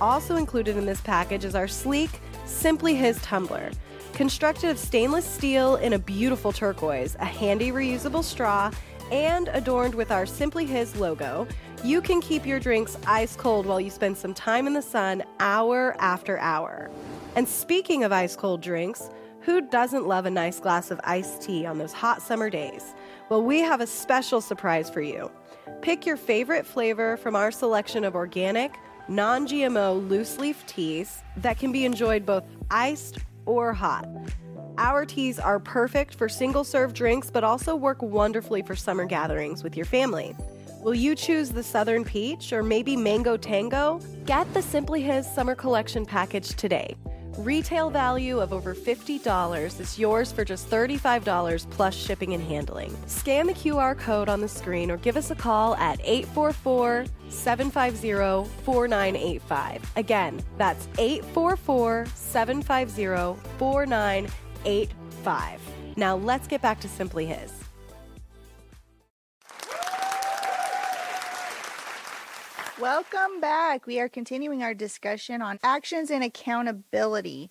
Also 0.00 0.36
included 0.36 0.76
in 0.76 0.86
this 0.86 1.00
package 1.00 1.44
is 1.44 1.54
our 1.54 1.68
sleek 1.68 2.10
Simply 2.46 2.94
His 2.94 3.20
tumbler. 3.22 3.70
Constructed 4.12 4.70
of 4.70 4.78
stainless 4.78 5.24
steel 5.24 5.74
in 5.76 5.94
a 5.94 5.98
beautiful 5.98 6.52
turquoise, 6.52 7.16
a 7.18 7.24
handy 7.24 7.72
reusable 7.72 8.22
straw, 8.22 8.70
and 9.14 9.46
adorned 9.52 9.94
with 9.94 10.10
our 10.10 10.26
Simply 10.26 10.66
His 10.66 10.96
logo, 10.96 11.46
you 11.84 12.02
can 12.02 12.20
keep 12.20 12.44
your 12.44 12.58
drinks 12.58 12.98
ice 13.06 13.36
cold 13.36 13.64
while 13.64 13.80
you 13.80 13.88
spend 13.88 14.18
some 14.18 14.34
time 14.34 14.66
in 14.66 14.74
the 14.74 14.82
sun 14.82 15.22
hour 15.38 15.94
after 16.00 16.36
hour. 16.40 16.90
And 17.36 17.48
speaking 17.48 18.02
of 18.02 18.10
ice 18.10 18.34
cold 18.34 18.60
drinks, 18.60 19.10
who 19.42 19.60
doesn't 19.60 20.08
love 20.08 20.26
a 20.26 20.30
nice 20.30 20.58
glass 20.58 20.90
of 20.90 21.00
iced 21.04 21.42
tea 21.42 21.64
on 21.64 21.78
those 21.78 21.92
hot 21.92 22.22
summer 22.22 22.50
days? 22.50 22.92
Well, 23.28 23.44
we 23.44 23.60
have 23.60 23.80
a 23.80 23.86
special 23.86 24.40
surprise 24.40 24.90
for 24.90 25.00
you. 25.00 25.30
Pick 25.80 26.04
your 26.04 26.16
favorite 26.16 26.66
flavor 26.66 27.16
from 27.16 27.36
our 27.36 27.52
selection 27.52 28.02
of 28.02 28.16
organic, 28.16 28.74
non 29.06 29.46
GMO 29.46 30.08
loose 30.08 30.40
leaf 30.40 30.66
teas 30.66 31.22
that 31.36 31.56
can 31.60 31.70
be 31.70 31.84
enjoyed 31.84 32.26
both 32.26 32.44
iced 32.68 33.18
or 33.46 33.72
hot. 33.72 34.08
Our 34.76 35.04
teas 35.04 35.38
are 35.38 35.60
perfect 35.60 36.16
for 36.16 36.28
single 36.28 36.64
serve 36.64 36.94
drinks, 36.94 37.30
but 37.30 37.44
also 37.44 37.76
work 37.76 38.02
wonderfully 38.02 38.62
for 38.62 38.74
summer 38.74 39.04
gatherings 39.04 39.62
with 39.62 39.76
your 39.76 39.86
family. 39.86 40.34
Will 40.80 40.94
you 40.94 41.14
choose 41.14 41.50
the 41.50 41.62
Southern 41.62 42.04
Peach 42.04 42.52
or 42.52 42.62
maybe 42.62 42.96
Mango 42.96 43.36
Tango? 43.36 44.00
Get 44.26 44.52
the 44.52 44.62
Simply 44.62 45.00
His 45.00 45.32
Summer 45.32 45.54
Collection 45.54 46.04
package 46.04 46.48
today. 46.56 46.96
Retail 47.38 47.90
value 47.90 48.38
of 48.40 48.52
over 48.52 48.74
$50 48.74 49.80
is 49.80 49.98
yours 49.98 50.30
for 50.30 50.44
just 50.44 50.68
$35 50.70 51.68
plus 51.70 51.94
shipping 51.94 52.34
and 52.34 52.42
handling. 52.42 52.96
Scan 53.06 53.46
the 53.46 53.54
QR 53.54 53.98
code 53.98 54.28
on 54.28 54.40
the 54.40 54.48
screen 54.48 54.90
or 54.90 54.98
give 54.98 55.16
us 55.16 55.30
a 55.30 55.34
call 55.34 55.74
at 55.76 56.00
844 56.04 57.06
750 57.28 58.50
4985. 58.64 59.92
Again, 59.96 60.40
that's 60.58 60.86
844 60.98 62.06
750 62.14 63.40
4985. 63.58 64.43
Now 65.96 66.16
let's 66.16 66.46
get 66.46 66.62
back 66.62 66.80
to 66.80 66.88
Simply 66.88 67.26
His. 67.26 67.52
Welcome 72.80 73.40
back. 73.40 73.86
We 73.86 74.00
are 74.00 74.08
continuing 74.08 74.62
our 74.62 74.74
discussion 74.74 75.40
on 75.40 75.60
actions 75.62 76.10
and 76.10 76.24
accountability 76.24 77.50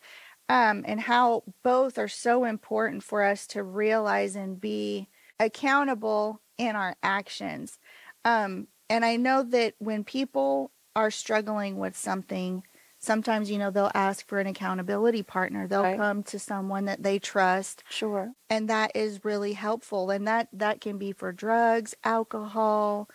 um, 0.49 0.83
and 0.85 0.99
how 0.99 1.43
both 1.63 1.97
are 1.97 2.09
so 2.09 2.43
important 2.43 3.03
for 3.03 3.23
us 3.23 3.47
to 3.47 3.63
realize 3.63 4.35
and 4.35 4.59
be 4.59 5.07
accountable 5.39 6.41
in 6.57 6.75
our 6.75 6.95
actions. 7.01 7.79
Um, 8.25 8.67
and 8.89 9.05
I 9.05 9.15
know 9.15 9.43
that 9.43 9.75
when 9.79 10.03
people 10.03 10.71
are 10.95 11.09
struggling 11.09 11.77
with 11.77 11.97
something, 11.97 12.63
sometimes, 13.03 13.51
you 13.51 13.57
know, 13.59 13.71
they'll 13.71 13.91
ask 13.93 14.27
for 14.27 14.39
an 14.39 14.47
accountability 14.47 15.23
partner. 15.23 15.67
They'll 15.67 15.83
Right. 15.83 15.97
come 15.97 16.23
to 16.23 16.39
someone 16.39 16.85
that 16.85 17.03
they 17.03 17.19
trust 17.19 17.83
Sure. 17.89 18.35
and 18.49 18.69
that 18.69 18.91
is 18.95 19.25
really 19.25 19.53
helpful 19.53 20.09
and 20.11 20.27
that 20.27 20.49
that 20.53 20.81
can 20.81 20.97
be 20.97 21.11
for 21.11 21.31
drugs 21.31 21.95
alcohol 22.03 23.09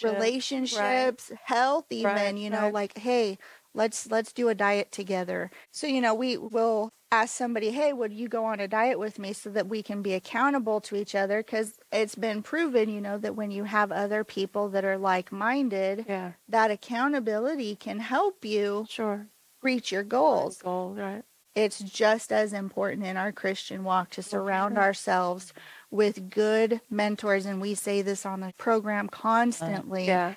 Relationship. 0.00 0.02
relationships 0.02 1.32
health 1.44 1.86
even 1.90 2.36
Right, 2.36 2.36
you 2.36 2.50
know 2.50 2.68
right. 2.68 2.72
like 2.72 2.98
hey 2.98 3.38
let's 3.76 4.10
let's 4.10 4.32
do 4.32 4.48
a 4.48 4.54
diet 4.54 4.90
together 4.90 5.50
so 5.70 5.86
you 5.86 6.00
know 6.00 6.14
we 6.14 6.36
will 6.36 6.90
ask 7.12 7.36
somebody 7.36 7.70
hey 7.70 7.92
would 7.92 8.12
you 8.12 8.28
go 8.28 8.44
on 8.44 8.58
a 8.58 8.66
diet 8.66 8.98
with 8.98 9.18
me 9.18 9.32
so 9.32 9.48
that 9.50 9.68
we 9.68 9.82
can 9.82 10.02
be 10.02 10.12
accountable 10.14 10.80
to 10.80 10.96
each 10.96 11.14
other 11.14 11.42
because 11.42 11.78
it's 11.92 12.16
been 12.16 12.42
proven 12.42 12.88
you 12.88 13.00
know 13.00 13.16
that 13.18 13.36
when 13.36 13.50
you 13.52 13.64
have 13.64 13.92
other 13.92 14.24
people 14.24 14.68
that 14.68 14.84
are 14.84 14.98
like-minded 14.98 16.04
Yeah. 16.08 16.32
that 16.48 16.70
accountability 16.72 17.76
can 17.76 18.00
help 18.00 18.44
you 18.44 18.86
Sure. 18.88 19.28
reach 19.62 19.92
your 19.92 20.02
goals 20.02 20.58
Goal, 20.62 20.94
right. 20.94 21.22
it's 21.54 21.78
just 21.78 22.32
as 22.32 22.52
important 22.52 23.06
in 23.06 23.16
our 23.16 23.30
Christian 23.32 23.84
walk 23.84 24.10
to 24.10 24.22
surround 24.22 24.76
ourselves 24.76 25.52
with 25.90 26.28
good 26.30 26.80
mentors. 26.90 27.46
And 27.46 27.60
we 27.60 27.74
say 27.74 28.02
this 28.02 28.26
on 28.26 28.40
the 28.40 28.52
program 28.58 29.08
constantly. 29.08 30.06
Yeah. 30.06 30.34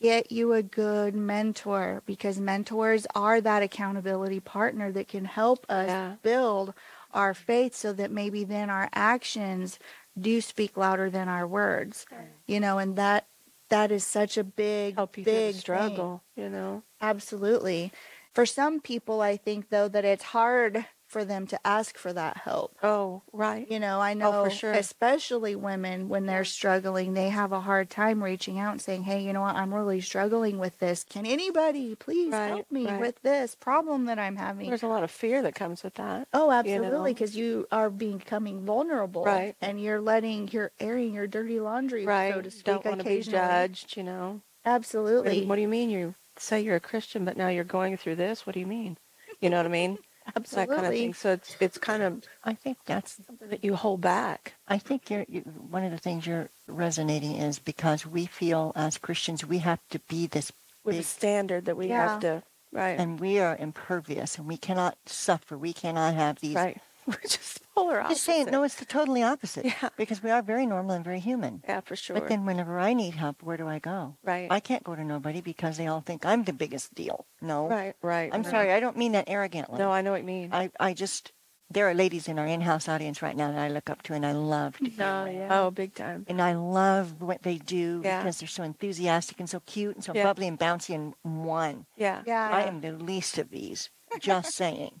Get 0.00 0.30
you 0.30 0.52
a 0.52 0.62
good 0.62 1.14
mentor 1.14 2.02
because 2.04 2.38
mentors 2.38 3.06
are 3.14 3.40
that 3.40 3.62
accountability 3.62 4.40
partner 4.40 4.92
that 4.92 5.08
can 5.08 5.24
help 5.24 5.64
us 5.70 5.88
Yeah. 5.88 6.16
build 6.22 6.74
our 7.12 7.32
faith 7.32 7.74
so 7.74 7.94
that 7.94 8.10
maybe 8.10 8.44
then 8.44 8.68
our 8.68 8.90
actions 8.92 9.78
do 10.18 10.40
speak 10.42 10.76
louder 10.76 11.08
than 11.08 11.28
our 11.28 11.46
words. 11.46 12.06
You 12.46 12.60
know, 12.60 12.78
and 12.78 12.96
that 12.96 13.26
that 13.70 13.90
is 13.90 14.04
such 14.06 14.36
a 14.36 14.44
big 14.44 14.94
Help 14.96 15.16
you 15.16 15.24
big 15.24 15.46
the 15.46 15.52
thing. 15.52 15.60
struggle, 15.60 16.22
you 16.36 16.48
know? 16.50 16.82
Absolutely. 17.00 17.92
For 18.34 18.46
some 18.46 18.80
people, 18.80 19.22
I 19.22 19.36
think, 19.36 19.70
though, 19.70 19.88
that 19.88 20.04
it's 20.04 20.24
hard 20.24 20.86
for 21.16 21.24
them 21.24 21.46
to 21.46 21.58
ask 21.66 21.96
for 21.96 22.12
that 22.12 22.36
help. 22.36 22.76
Oh, 22.82 23.22
right. 23.32 23.66
You 23.70 23.80
know, 23.80 24.02
I 24.02 24.12
know, 24.12 24.34
Oh, 24.34 24.44
for 24.44 24.50
sure. 24.50 24.74
especially 24.74 25.56
women, 25.56 26.10
when 26.10 26.26
they're 26.26 26.44
struggling, 26.44 27.14
they 27.14 27.30
have 27.30 27.52
a 27.52 27.60
hard 27.62 27.88
time 27.88 28.22
reaching 28.22 28.58
out 28.58 28.72
and 28.72 28.82
saying, 28.82 29.04
Hey, 29.04 29.24
you 29.24 29.32
know 29.32 29.40
what? 29.40 29.56
I'm 29.56 29.72
really 29.72 30.02
struggling 30.02 30.58
with 30.58 30.78
this. 30.78 31.06
Can 31.08 31.24
anybody 31.24 31.94
please 31.94 32.34
Right, 32.34 32.48
help 32.48 32.70
me 32.70 32.84
right. 32.84 33.00
with 33.00 33.22
this 33.22 33.54
problem 33.54 34.04
that 34.04 34.18
I'm 34.18 34.36
having? 34.36 34.68
There's 34.68 34.82
a 34.82 34.88
lot 34.88 35.04
of 35.04 35.10
fear 35.10 35.40
that 35.40 35.54
comes 35.54 35.82
with 35.82 35.94
that. 35.94 36.28
Oh, 36.34 36.50
absolutely, 36.50 37.14
because 37.14 37.34
you 37.34 37.66
are 37.72 37.88
becoming 37.88 38.66
vulnerable, 38.66 39.24
Right. 39.24 39.56
And 39.62 39.80
you're 39.80 40.02
letting, 40.02 40.48
you're 40.48 40.72
airing 40.78 41.14
your 41.14 41.26
dirty 41.26 41.60
laundry, 41.60 42.04
Right. 42.04 42.34
so 42.34 42.42
to 42.42 42.50
speak. 42.50 42.64
Don't 42.66 42.84
want 42.84 42.98
to 43.00 43.04
be 43.04 43.22
judged, 43.22 43.96
you 43.96 44.02
know? 44.02 44.42
Absolutely, 44.66 45.46
what 45.46 45.56
do 45.56 45.62
you 45.62 45.68
mean 45.68 45.88
you 45.88 46.14
say 46.36 46.60
you're 46.60 46.76
a 46.76 46.80
Christian, 46.80 47.24
but 47.24 47.38
now 47.38 47.48
you're 47.48 47.64
going 47.64 47.96
through 47.96 48.16
this? 48.16 48.46
What 48.46 48.52
do 48.52 48.60
you 48.60 48.66
mean? 48.66 48.98
You 49.40 49.48
know 49.48 49.56
what 49.56 49.66
I 49.66 49.70
mean? 49.70 49.98
That 50.34 50.36
absolutely. 50.36 50.76
kind 50.76 50.86
of 50.86 50.92
thing. 50.94 51.14
So 51.14 51.32
it's 51.32 51.56
it's 51.60 51.78
kind 51.78 52.02
of 52.02 52.24
I 52.44 52.54
think 52.54 52.78
that's 52.86 53.20
something 53.26 53.48
that 53.48 53.64
you 53.64 53.74
hold 53.74 54.00
back. 54.00 54.54
I 54.68 54.78
think 54.78 55.10
you're, 55.10 55.24
you, 55.28 55.40
one 55.40 55.84
of 55.84 55.90
the 55.90 55.98
things 55.98 56.26
you're 56.26 56.50
resonating 56.66 57.36
is 57.36 57.58
because 57.58 58.06
we 58.06 58.26
feel 58.26 58.72
as 58.76 58.98
Christians 58.98 59.44
we 59.44 59.58
have 59.58 59.80
to 59.90 59.98
be 60.08 60.26
this 60.26 60.52
with 60.84 60.94
big, 60.94 61.00
a 61.00 61.04
standard 61.04 61.64
that 61.66 61.76
we 61.76 61.88
Yeah. 61.88 62.08
have 62.08 62.20
to 62.20 62.42
right 62.72 62.98
and 62.98 63.20
we 63.20 63.38
are 63.38 63.56
impervious 63.56 64.38
and 64.38 64.46
we 64.46 64.56
cannot 64.56 64.96
suffer. 65.06 65.56
We 65.56 65.72
cannot 65.72 66.14
have 66.14 66.40
these. 66.40 66.54
right 66.56 66.78
we're 67.10 67.16
just 67.22 67.60
polar 67.74 68.00
opposite 68.00 68.14
Just 68.14 68.24
saying, 68.24 68.46
no, 68.50 68.62
it's 68.64 68.76
the 68.76 68.84
totally 68.84 69.22
opposite. 69.22 69.64
Yeah. 69.64 69.88
Because 69.96 70.22
we 70.22 70.30
are 70.30 70.42
very 70.42 70.66
normal 70.66 70.92
and 70.96 71.04
very 71.04 71.20
human. 71.20 71.62
yeah 71.68 71.80
for 71.80 71.94
sure 71.96 72.18
But 72.18 72.28
then 72.28 72.44
whenever 72.46 72.78
I 72.78 72.94
need 72.94 73.14
help, 73.14 73.42
where 73.42 73.56
do 73.56 73.68
I 73.68 73.78
go? 73.78 74.16
right 74.24 74.48
I 74.50 74.60
can't 74.60 74.82
go 74.84 74.94
to 74.96 75.04
nobody 75.04 75.40
because 75.40 75.76
they 75.76 75.86
all 75.86 76.00
think 76.00 76.24
I'm 76.26 76.44
the 76.44 76.52
biggest 76.52 76.94
deal. 76.94 77.26
No. 77.40 77.68
right 77.68 77.94
right 78.02 78.30
I'm 78.32 78.42
right. 78.42 78.50
sorry, 78.50 78.72
I 78.72 78.80
don't 78.80 78.96
mean 78.96 79.12
that 79.12 79.24
arrogantly. 79.28 79.78
no 79.78 79.90
I 79.92 80.02
know 80.02 80.10
what 80.12 80.20
you 80.22 80.26
mean 80.26 80.50
I, 80.52 80.70
I 80.80 80.94
just, 80.94 81.32
there 81.70 81.86
are 81.88 81.94
ladies 81.94 82.28
in 82.28 82.38
our 82.38 82.46
in 82.46 82.60
house 82.62 82.88
audience 82.88 83.20
right 83.22 83.36
now 83.36 83.50
that 83.52 83.58
I 83.60 83.68
look 83.68 83.90
up 83.90 84.02
to 84.02 84.14
and 84.14 84.24
I 84.24 84.32
love. 84.32 84.78
to 84.78 84.88
hear 84.88 85.04
Oh, 85.06 85.24
yeah. 85.26 85.48
oh 85.60 85.70
big 85.70 85.94
time 85.94 86.24
And 86.28 86.40
I 86.40 86.54
love 86.54 87.20
what 87.20 87.42
they 87.42 87.58
do 87.58 88.00
Yeah. 88.04 88.22
because 88.22 88.38
they're 88.38 88.48
so 88.48 88.62
enthusiastic 88.62 89.38
and 89.40 89.50
so 89.50 89.60
cute 89.60 89.94
and 89.96 90.02
so 90.04 90.12
Yeah. 90.14 90.24
bubbly 90.24 90.46
and 90.48 90.58
bouncy 90.58 90.94
and 90.94 91.14
one. 91.22 91.86
yeah 91.96 92.22
yeah, 92.26 92.48
I 92.50 92.62
am 92.62 92.80
the 92.80 92.92
least 92.92 93.38
of 93.38 93.50
these, 93.50 93.90
just 94.20 94.52
saying. 94.62 95.00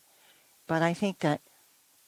But 0.68 0.82
I 0.82 0.94
think 0.94 1.20
that 1.20 1.40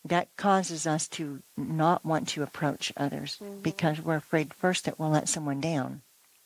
that 0.08 0.28
causes 0.36 0.86
us 0.86 1.08
to 1.08 1.42
not 1.56 2.04
want 2.04 2.28
to 2.28 2.42
approach 2.42 2.92
others 2.96 3.38
Mm-hmm. 3.42 3.60
because 3.62 4.00
we're 4.00 4.16
afraid 4.16 4.52
first 4.54 4.84
that 4.84 4.98
we'll 4.98 5.10
let 5.10 5.28
someone 5.28 5.60
down. 5.60 6.02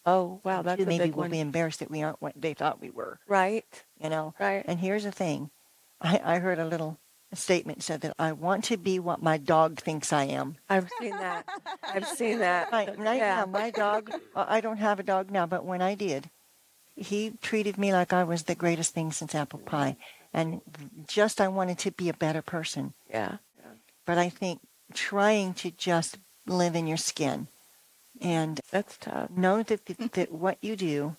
oh 0.07 0.41
wow 0.45 0.63
that's 0.63 0.85
maybe 0.85 1.11
we'll 1.11 1.25
one 1.27 1.31
be 1.31 1.41
embarrassed 1.41 1.79
that 1.81 1.91
we 1.91 2.03
aren't 2.03 2.21
what 2.23 2.35
they 2.37 2.55
thought 2.55 2.81
we 2.81 2.91
were. 2.91 3.19
right 3.29 3.67
You 4.03 4.11
know. 4.11 4.35
right 4.41 4.65
And 4.67 4.79
here's 4.81 5.05
the 5.05 5.13
thing, 5.13 5.51
I, 6.01 6.21
I 6.25 6.39
heard 6.39 6.59
a 6.59 6.67
little 6.67 6.99
statement 7.35 7.83
said 7.83 8.01
that 8.03 8.15
I 8.19 8.33
want 8.33 8.65
to 8.65 8.77
be 8.77 8.99
what 8.99 9.23
my 9.23 9.39
dog 9.39 9.81
thinks 9.81 10.13
I 10.13 10.25
am. 10.25 10.57
I've 10.69 10.89
seen 11.01 11.13
that 11.13 11.47
I've 11.83 12.07
seen 12.09 12.39
that 12.41 12.71
Right, 12.77 12.99
right 12.99 13.17
yeah 13.19 13.37
now, 13.41 13.47
my 13.47 13.71
dog, 13.71 14.11
I 14.35 14.61
don't 14.61 14.79
have 14.79 14.99
a 15.01 15.03
dog 15.05 15.31
now, 15.31 15.47
but 15.47 15.65
when 15.65 15.81
I 15.81 15.95
did, 15.95 16.29
he 16.95 17.33
treated 17.41 17.79
me 17.79 17.93
like 17.93 18.13
I 18.13 18.25
was 18.25 18.43
the 18.43 18.55
greatest 18.55 18.93
thing 18.95 19.13
since 19.13 19.35
apple 19.35 19.61
pie. 19.61 19.97
And 20.35 20.61
just 21.07 21.41
I 21.41 21.49
wanted 21.49 21.79
to 21.81 21.91
be 21.91 22.09
a 22.09 22.15
better 22.15 22.43
person. 22.43 22.93
yeah 23.09 23.37
But 24.13 24.19
I 24.19 24.29
think 24.29 24.61
trying 24.93 25.55
to 25.55 25.71
just 25.71 26.19
live 26.47 26.77
in 26.77 26.87
your 26.87 26.99
skin 26.99 27.49
and 28.21 28.61
that's 28.71 28.99
tough 28.99 29.31
know 29.31 29.63
that, 29.63 29.87
that, 29.87 30.13
that 30.13 30.31
what 30.31 30.59
you 30.61 30.77
do, 30.77 31.17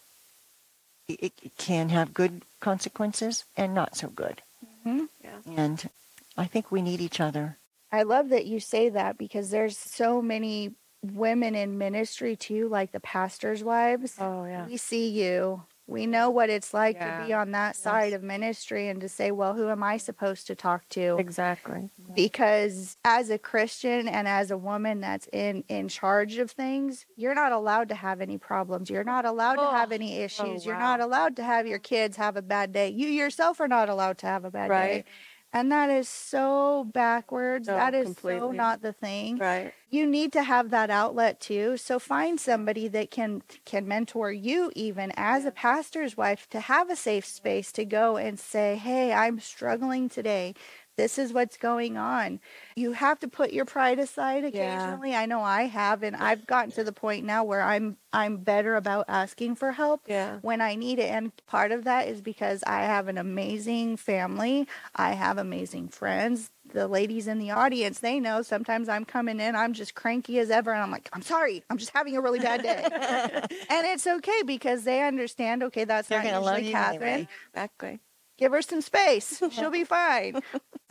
it, 1.08 1.34
it 1.42 1.58
can 1.58 1.90
have 1.90 2.14
good 2.14 2.44
consequences 2.60 3.46
and 3.58 3.74
not 3.74 3.98
so 3.98 4.10
good. 4.10 4.44
Mhm. 4.86 5.10
yeah 5.24 5.40
And 5.58 5.90
I 6.38 6.46
think 6.46 6.72
we 6.72 6.84
need 6.84 7.02
each 7.02 7.20
other. 7.20 7.58
I 7.92 8.04
love 8.04 8.30
that 8.30 8.46
you 8.46 8.60
say 8.60 8.90
that 8.90 9.18
because 9.18 9.50
there's 9.50 9.76
so 9.76 10.22
many 10.22 10.76
women 11.02 11.56
in 11.56 11.80
ministry 11.80 12.36
too, 12.36 12.70
like 12.70 12.92
the 12.92 13.00
pastor's 13.00 13.64
wives. 13.64 14.18
oh 14.20 14.46
yeah 14.46 14.68
We 14.68 14.78
see 14.78 15.10
you. 15.10 15.64
We 15.88 16.08
know 16.08 16.30
what 16.30 16.50
it's 16.50 16.74
like 16.74 16.96
Yeah. 16.98 17.18
to 17.18 17.24
be 17.26 17.34
on 17.34 17.52
that 17.52 17.76
side 17.76 18.14
of 18.14 18.24
ministry 18.24 18.88
and 18.88 19.02
to 19.02 19.10
say, 19.10 19.32
well, 19.32 19.54
who 19.54 19.70
am 19.70 19.84
I 19.84 19.98
supposed 19.98 20.48
to 20.48 20.56
talk 20.56 20.88
to? 20.90 21.18
exactly 21.20 21.90
Because 22.16 22.98
as 23.04 23.30
a 23.30 23.38
Christian 23.38 24.08
and 24.08 24.28
as 24.28 24.50
a 24.52 24.58
woman 24.58 25.02
that's 25.02 25.28
in 25.34 25.64
in 25.68 25.88
charge 25.90 26.38
of 26.38 26.52
things, 26.52 27.06
you're 27.16 27.36
not 27.36 27.52
allowed 27.52 27.90
to 27.90 27.96
have 27.96 28.22
any 28.22 28.38
problems. 28.38 28.90
You're 28.90 29.04
not 29.04 29.26
allowed 29.26 29.58
to 29.58 29.68
have 29.68 29.92
Oh. 29.92 29.96
any 29.96 30.18
oh, 30.20 30.24
issues. 30.24 30.66
You're 30.66 30.76
not 30.78 31.00
allowed 31.02 31.36
to 31.38 31.44
have 31.44 31.68
your 31.68 31.80
kids 31.80 32.18
have 32.18 32.38
a 32.38 32.42
bad 32.42 32.72
day. 32.72 32.90
You 32.90 33.08
yourself 33.10 33.60
are 33.60 33.68
not 33.68 33.90
allowed 33.90 34.18
to 34.20 34.28
have 34.28 34.46
a 34.46 34.52
bad 34.52 34.70
Right. 34.70 35.06
day. 35.06 35.12
And 35.54 35.72
that 35.72 35.90
is 35.90 36.10
so 36.10 36.84
backwards. 36.92 37.68
No, 37.68 37.76
that 37.76 37.94
is 37.94 38.18
so 38.18 38.52
not 38.52 38.82
the 38.82 38.92
thing. 38.92 39.38
Right. 39.38 39.72
You 39.92 40.08
need 40.08 40.34
to 40.34 40.42
have 40.42 40.72
that 40.72 40.90
outlet 40.90 41.40
too 41.40 41.78
so 41.78 42.00
find 42.00 42.40
somebody 42.40 42.88
that 42.88 43.12
can 43.12 43.44
can 43.64 43.88
mentor 43.88 44.32
you 44.32 44.72
even 44.76 45.12
as 45.16 45.46
a 45.46 45.52
pastor's 45.52 46.18
wife 46.18 46.48
to 46.50 46.60
have 46.60 46.90
a 46.90 46.96
safe 46.96 47.26
space 47.26 47.72
to 47.74 47.86
go 47.86 48.18
and 48.18 48.40
say 48.40 48.76
hey 48.76 49.14
i'm 49.14 49.40
struggling 49.40 50.10
today 50.10 50.56
this 50.98 51.18
is 51.18 51.34
what's 51.34 51.58
going 51.58 51.98
on 51.98 52.40
you 52.76 52.94
have 52.94 53.20
to 53.20 53.28
put 53.28 53.54
your 53.54 53.66
pride 53.66 54.00
aside 54.00 54.44
occasionally 54.44 55.16
i 55.16 55.26
know 55.26 55.42
i 55.42 55.64
have 55.64 56.04
and 56.04 56.16
i've 56.16 56.46
gotten 56.48 56.72
to 56.72 56.84
the 56.84 56.92
point 56.92 57.26
now 57.26 57.44
where 57.44 57.62
i'm 57.62 57.98
i'm 58.12 58.38
better 58.38 58.76
about 58.76 59.06
asking 59.08 59.56
for 59.56 59.72
help 59.72 60.02
yeah 60.08 60.38
when 60.42 60.62
I 60.62 60.76
need 60.76 61.00
it. 61.00 61.10
And 61.10 61.32
part 61.48 61.72
of 61.72 61.86
that 61.86 62.08
is 62.08 62.22
because 62.22 62.64
I 62.68 62.82
have 62.82 63.08
an 63.08 63.18
amazing 63.18 63.98
family. 63.98 64.68
I 64.96 65.14
have 65.14 65.38
amazing 65.38 65.88
friends. 65.88 66.52
The 66.74 66.88
ladies 66.88 67.28
in 67.28 67.40
the 67.40 67.52
audience, 67.52 68.00
they 68.00 68.20
know 68.20 68.42
sometimes 68.42 68.90
I'm 68.90 69.06
coming 69.06 69.40
in, 69.40 69.56
I'm 69.56 69.74
just 69.74 69.96
cranky 69.96 70.40
as 70.40 70.50
ever. 70.50 70.74
And 70.74 70.82
I'm 70.82 70.92
like, 70.92 71.10
I'm 71.14 71.22
sorry, 71.22 71.64
I'm 71.70 71.78
just 71.78 71.92
having 71.94 72.16
a 72.18 72.22
really 72.22 72.40
bad 72.40 72.62
day. 72.62 72.84
and 73.70 73.88
it's 73.88 74.06
okay 74.08 74.44
because 74.46 74.84
they 74.84 75.02
understand, 75.02 75.64
okay, 75.64 75.86
that's 75.86 76.08
They're 76.08 76.24
not 76.24 76.32
gonna 76.32 76.46
love 76.46 76.58
usually 76.60 76.70
you 76.70 76.76
Catherine. 76.76 77.10
anyway. 77.10 77.28
exactly 77.54 78.00
Give 78.38 78.52
her 78.52 78.62
some 78.62 78.82
space. 78.82 79.42
She'll 79.52 79.70
be 79.70 79.84
fine. 79.84 80.42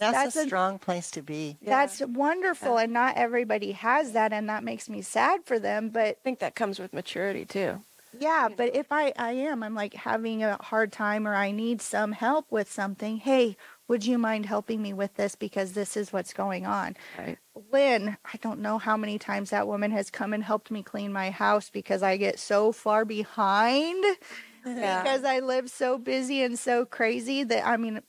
That's, 0.02 0.34
That's 0.34 0.36
a 0.36 0.40
a- 0.40 0.46
strong 0.46 0.78
place 0.78 1.10
to 1.12 1.22
be. 1.22 1.56
Yeah. 1.60 1.70
That's 1.70 2.00
wonderful. 2.00 2.76
And 2.76 2.92
not 2.92 3.16
everybody 3.16 3.72
has 3.72 4.12
that. 4.12 4.32
And 4.32 4.48
that 4.48 4.64
makes 4.64 4.88
me 4.88 5.00
sad 5.02 5.44
for 5.44 5.58
them. 5.60 5.90
But 5.90 6.06
I 6.06 6.16
think 6.24 6.40
that 6.40 6.56
comes 6.56 6.78
with 6.80 6.92
maturity 6.92 7.44
too 7.44 7.80
Yeah, 8.18 8.48
but 8.56 8.74
if 8.74 8.86
I 8.90 9.12
I 9.16 9.32
am, 9.32 9.62
I'm 9.62 9.74
like 9.74 9.94
having 9.94 10.42
a 10.42 10.58
hard 10.62 10.92
time 10.92 11.26
or 11.26 11.34
I 11.34 11.50
need 11.52 11.80
some 11.80 12.12
help 12.12 12.50
with 12.50 12.70
something. 12.70 13.18
Hey, 13.18 13.56
would 13.88 14.04
you 14.04 14.18
mind 14.18 14.46
helping 14.46 14.82
me 14.82 14.92
with 14.92 15.14
this 15.14 15.34
because 15.36 15.72
this 15.72 15.96
is 15.96 16.12
what's 16.12 16.32
going 16.32 16.66
on? 16.66 16.96
right 17.18 17.38
Lynn, 17.72 18.16
I 18.24 18.38
don't 18.40 18.60
know 18.60 18.78
how 18.78 18.96
many 18.96 19.18
times 19.18 19.50
that 19.50 19.66
woman 19.68 19.90
has 19.92 20.10
come 20.10 20.32
and 20.32 20.42
helped 20.42 20.70
me 20.70 20.82
clean 20.82 21.12
my 21.12 21.30
house 21.30 21.70
because 21.70 22.02
I 22.02 22.16
get 22.16 22.38
so 22.38 22.72
far 22.72 23.04
behind 23.04 24.04
yeah 24.66 25.02
because 25.02 25.24
I 25.24 25.40
live 25.40 25.70
so 25.70 25.98
busy 25.98 26.42
and 26.42 26.58
so 26.58 26.84
crazy 26.86 27.44
that 27.44 27.66
I 27.66 27.76
mean 27.76 28.00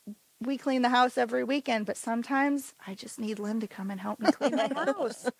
we 0.46 0.58
clean 0.58 0.82
the 0.82 0.88
house 0.90 1.18
every 1.18 1.44
weekend, 1.44 1.86
but 1.86 1.96
sometimes 1.96 2.74
I 2.86 2.94
just 2.94 3.18
need 3.18 3.38
Lynn 3.38 3.60
to 3.60 3.66
come 3.66 3.90
and 3.90 4.00
help 4.00 4.20
me 4.20 4.30
clean 4.30 4.56
my 4.56 4.68
house. 4.74 5.30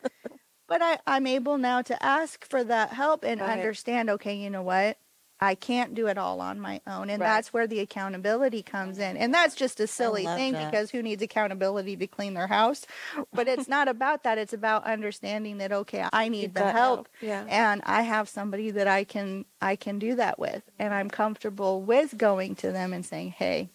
But 0.66 0.82
I, 0.82 0.98
I'm 1.06 1.26
able 1.26 1.58
now 1.58 1.82
to 1.82 2.02
ask 2.02 2.44
for 2.44 2.64
that 2.64 2.92
help 2.92 3.24
and 3.24 3.40
Right. 3.40 3.50
understand, 3.50 4.10
okay, 4.10 4.34
you 4.34 4.50
know 4.50 4.62
what? 4.62 4.98
I 5.40 5.54
can't 5.56 5.94
do 5.94 6.06
it 6.06 6.16
all 6.16 6.40
on 6.40 6.58
my 6.60 6.80
own. 6.86 7.10
And 7.10 7.20
Right. 7.20 7.28
that's 7.28 7.52
where 7.52 7.66
the 7.66 7.80
accountability 7.80 8.62
comes 8.62 8.98
in. 8.98 9.16
And 9.16 9.34
that's 9.34 9.54
just 9.54 9.78
a 9.80 9.86
silly 9.86 10.24
thing 10.26 10.52
that. 10.52 10.70
because 10.70 10.90
who 10.90 11.02
needs 11.02 11.22
accountability 11.22 11.96
to 11.96 12.06
clean 12.06 12.34
their 12.34 12.46
house? 12.46 12.86
But 13.34 13.48
it's 13.48 13.68
not 13.68 13.88
about 13.88 14.22
that. 14.22 14.38
It's 14.38 14.52
about 14.54 14.84
understanding 14.84 15.58
that 15.58 15.72
okay, 15.72 16.06
I 16.12 16.28
need 16.30 16.54
the 16.54 16.60
help 16.60 16.72
help, 16.72 17.08
yeah. 17.20 17.44
and 17.48 17.82
I 17.84 18.02
have 18.02 18.28
somebody 18.28 18.70
that 18.70 18.86
I 18.88 19.04
can 19.04 19.44
I 19.60 19.76
can 19.76 19.98
do 19.98 20.14
that 20.14 20.38
with 20.38 20.62
and 20.78 20.94
I'm 20.94 21.10
comfortable 21.10 21.82
with 21.82 22.16
going 22.16 22.54
to 22.56 22.72
them 22.72 22.92
and 22.92 23.04
saying, 23.04 23.32
"Hey, 23.32 23.70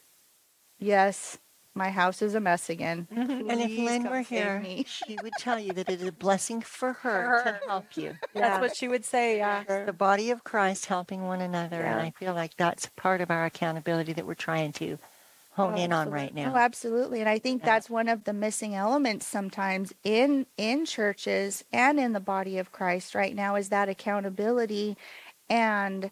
yes, 0.80 1.38
my 1.76 1.92
house 1.92 2.22
is 2.22 2.36
a 2.36 2.40
mess 2.40 2.70
again. 2.70 3.08
Mm-hmm. 3.14 3.50
And 3.50 3.62
if 3.62 3.68
Please 3.68 3.86
Lynn 3.86 4.04
come 4.04 4.12
were 4.12 4.24
save 4.24 4.28
here, 4.44 4.60
me." 4.60 4.86
she 4.88 5.18
would 5.22 5.34
tell 5.40 5.60
you 5.60 5.72
that 5.74 5.90
it 5.90 6.02
is 6.02 6.08
a 6.08 6.12
blessing 6.12 6.62
for 6.62 6.94
her 6.94 7.44
to 7.44 7.60
help 7.68 7.96
you. 7.96 8.16
That's 8.34 8.60
what 8.60 8.76
she 8.76 8.88
would 8.88 9.06
say. 9.06 9.38
Yeah. 9.38 9.86
The 9.86 9.94
body 9.94 10.32
of 10.32 10.44
Christ 10.44 10.88
helping 10.88 11.24
one 11.26 11.42
another. 11.42 11.82
And 11.82 12.00
I 12.02 12.12
feel 12.12 12.34
like 12.34 12.58
that's 12.58 12.88
part 12.96 13.22
of 13.22 13.30
our 13.32 13.46
accountability 13.46 14.14
that 14.14 14.26
we're 14.26 14.34
trying 14.34 14.74
to 14.74 14.98
hone 15.52 15.74
oh, 15.76 15.78
in 15.82 15.94
on 15.94 16.10
right 16.10 16.32
Oh, 16.36 16.42
now. 16.42 16.56
absolutely. 16.56 17.20
And 17.22 17.30
I 17.30 17.40
think 17.40 17.62
Yeah. 17.62 17.68
that's 17.68 17.90
one 17.90 18.08
of 18.08 18.24
the 18.24 18.34
missing 18.34 18.76
elements 18.76 19.26
sometimes 19.26 19.94
in 20.04 20.46
in 20.58 20.86
churches 20.86 21.64
and 21.72 22.00
in 22.00 22.14
the 22.14 22.20
body 22.20 22.58
of 22.58 22.72
Christ 22.72 23.14
right 23.16 23.36
now 23.36 23.56
is 23.56 23.70
that 23.70 23.90
accountability 23.90 24.98
and 25.50 26.12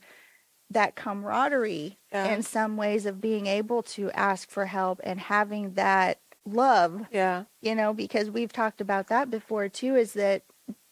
that 0.69 0.95
camaraderie 0.95 1.97
Yeah. 2.11 2.25
in 2.33 2.43
some 2.43 2.77
ways 2.77 3.05
of 3.05 3.21
being 3.21 3.47
able 3.47 3.83
to 3.83 4.11
ask 4.11 4.49
for 4.49 4.65
help 4.65 4.99
and 5.03 5.19
having 5.19 5.73
that 5.73 6.19
love, 6.45 7.05
Yeah. 7.11 7.43
you 7.61 7.75
know, 7.75 7.93
because 7.93 8.29
we've 8.31 8.53
talked 8.53 8.81
about 8.81 9.07
that 9.07 9.29
before 9.29 9.69
too, 9.69 9.95
is 9.95 10.13
that 10.13 10.43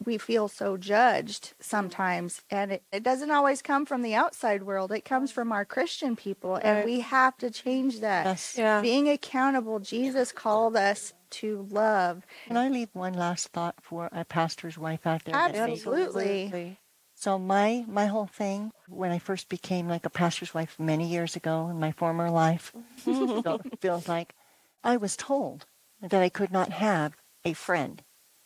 we 0.06 0.18
feel 0.18 0.48
so 0.48 0.78
judged 0.78 1.54
sometimes 1.60 2.42
and 2.52 2.72
it, 2.74 2.84
it 2.92 3.02
doesn't 3.02 3.32
always 3.32 3.62
come 3.64 3.86
from 3.88 4.04
the 4.04 4.14
outside 4.14 4.62
world 4.62 4.92
it 4.92 5.04
comes 5.04 5.32
from 5.32 5.52
our 5.52 5.66
christian 5.66 6.16
people 6.16 6.58
and 6.58 6.86
we 6.86 7.00
have 7.00 7.36
to 7.38 7.50
change 7.50 8.02
that 8.02 8.26
Yes. 8.26 8.56
Yeah. 8.56 8.82
being 8.82 9.10
accountable 9.10 9.80
jesus 9.80 10.32
called 10.32 10.76
us 10.76 11.14
to 11.32 11.66
love 11.72 12.24
Can 12.46 12.56
I 12.56 12.70
leave 12.70 12.90
one 12.94 13.14
last 13.14 13.48
thought 13.48 13.76
for 13.82 14.08
a 14.12 14.24
pastor's 14.24 14.78
wife 14.78 15.08
out 15.08 15.24
there? 15.26 15.34
that 15.34 15.54
may- 15.54 15.72
Absolutely. 15.74 16.78
So 17.26 17.40
my 17.40 17.84
my 17.88 18.06
whole 18.06 18.28
thing 18.28 18.72
when 18.88 19.12
I 19.12 19.18
first 19.18 19.50
became 19.50 19.90
like 19.90 20.06
a 20.06 20.12
pastor's 20.12 20.54
wife 20.54 20.76
many 20.78 21.08
years 21.08 21.36
ago 21.36 21.70
in 21.70 21.80
my 21.80 21.92
former 21.92 22.30
life 22.30 22.72
felt, 22.98 23.64
feels 23.82 24.08
like 24.08 24.36
I 24.84 24.98
was 24.98 25.18
told 25.18 25.66
that 26.00 26.22
I 26.22 26.30
could 26.30 26.52
not 26.52 26.70
have 26.70 27.16
a 27.44 27.54
friend 27.54 28.04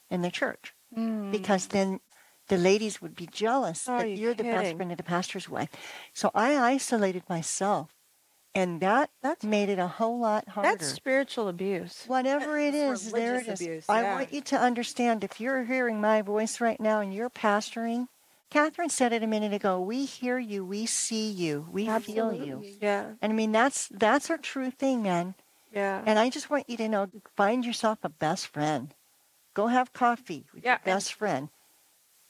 in 0.10 0.22
the 0.22 0.32
church 0.32 0.74
mm. 0.98 1.30
because 1.30 1.68
then 1.68 2.00
the 2.48 2.56
ladies 2.56 3.02
would 3.02 3.18
be 3.18 3.28
jealous 3.28 3.86
Are 3.86 4.00
that 4.00 4.12
you 4.12 4.16
you're 4.16 4.34
the 4.34 4.44
best 4.44 4.78
friend 4.78 4.92
of 4.92 4.98
the 4.98 5.04
pastor's 5.04 5.50
wife. 5.50 5.72
So 6.14 6.32
I 6.34 6.56
isolated 6.56 7.24
myself, 7.28 7.94
and 8.56 8.80
that 8.80 9.10
That's- 9.22 9.44
made 9.44 9.68
it 9.68 9.78
a 9.78 9.90
whole 10.00 10.22
lot 10.22 10.48
harder. 10.48 10.70
That's 10.70 10.88
spiritual 10.88 11.50
abuse. 11.50 12.06
Whatever 12.08 12.58
It's 12.58 13.12
there 13.12 13.42
it 13.42 13.48
is. 13.50 13.60
abuse, 13.60 13.86
I 13.90 14.04
want 14.04 14.32
you 14.32 14.40
to 14.40 14.58
understand 14.58 15.26
if 15.26 15.42
you're 15.42 15.66
hearing 15.66 16.00
my 16.00 16.22
voice 16.22 16.62
right 16.62 16.80
now 16.80 17.02
and 17.02 17.14
you're 17.14 17.30
pastoring, 17.30 18.08
Catherine 18.50 18.90
said 18.90 19.14
it 19.14 19.22
a 19.24 19.28
minute 19.28 19.54
ago. 19.54 19.80
We 19.80 20.06
hear 20.06 20.40
you, 20.40 20.66
we 20.66 20.86
see 20.86 21.30
you, 21.30 21.68
we 21.72 21.88
feel 22.00 22.34
you. 22.34 22.64
Yeah. 22.82 23.12
And 23.22 23.32
I 23.32 23.36
mean 23.36 23.52
that's 23.52 23.88
that's 23.90 24.30
a 24.30 24.38
true 24.38 24.72
thing, 24.72 25.04
man. 25.04 25.36
Yeah. 25.74 26.02
And 26.06 26.18
I 26.18 26.30
just 26.30 26.50
want 26.50 26.70
you 26.70 26.78
to 26.78 26.90
know 26.90 27.08
find 27.36 27.64
yourself 27.66 28.00
a 28.04 28.10
best 28.10 28.48
friend. 28.48 28.94
Go 29.54 29.68
have 29.68 29.94
coffee 29.94 30.46
with 30.54 30.64
Yeah, 30.64 30.72
your 30.72 30.76
and- 30.78 30.86
best 30.86 31.14
friend. 31.14 31.50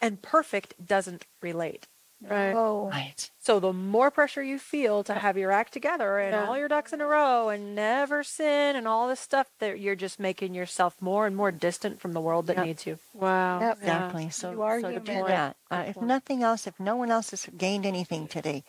And 0.01 0.21
perfect 0.21 0.85
doesn't 0.85 1.25
relate. 1.41 1.87
Right. 2.21 2.53
oh 2.53 2.89
Right. 2.89 3.29
So 3.39 3.59
the 3.59 3.71
more 3.73 4.11
pressure 4.11 4.43
you 4.43 4.59
feel 4.59 5.03
to 5.05 5.13
have 5.13 5.37
your 5.37 5.51
act 5.51 5.71
together 5.73 6.19
and 6.19 6.33
Yeah. 6.35 6.47
all 6.47 6.57
your 6.57 6.67
ducks 6.67 6.91
in 6.93 7.01
a 7.01 7.07
row 7.07 7.49
and 7.49 7.73
never 7.73 8.23
sin 8.23 8.75
and 8.75 8.87
all 8.87 9.07
this 9.07 9.19
stuff, 9.19 9.47
that 9.59 9.79
you're 9.79 9.95
just 9.95 10.19
making 10.19 10.53
yourself 10.53 11.01
more 11.01 11.25
and 11.25 11.35
more 11.35 11.51
distant 11.51 11.99
from 12.01 12.11
the 12.13 12.21
world 12.21 12.47
that 12.47 12.57
Yep. 12.57 12.65
needs 12.65 12.85
you. 12.85 12.99
Wow. 13.13 13.61
Yep. 13.61 13.77
Yeah. 13.81 13.83
Exactly. 13.83 14.29
So, 14.31 14.51
You 14.51 14.61
are 14.63 14.81
so 14.81 14.89
human. 14.89 15.03
do 15.05 15.23
that. 15.27 15.55
Uh, 15.71 15.83
if 15.87 15.97
nothing 16.01 16.43
else, 16.43 16.67
if 16.67 16.79
no 16.79 16.95
one 16.97 17.09
else 17.09 17.29
has 17.31 17.45
gained 17.57 17.85
anything 17.85 18.27
today, 18.27 18.63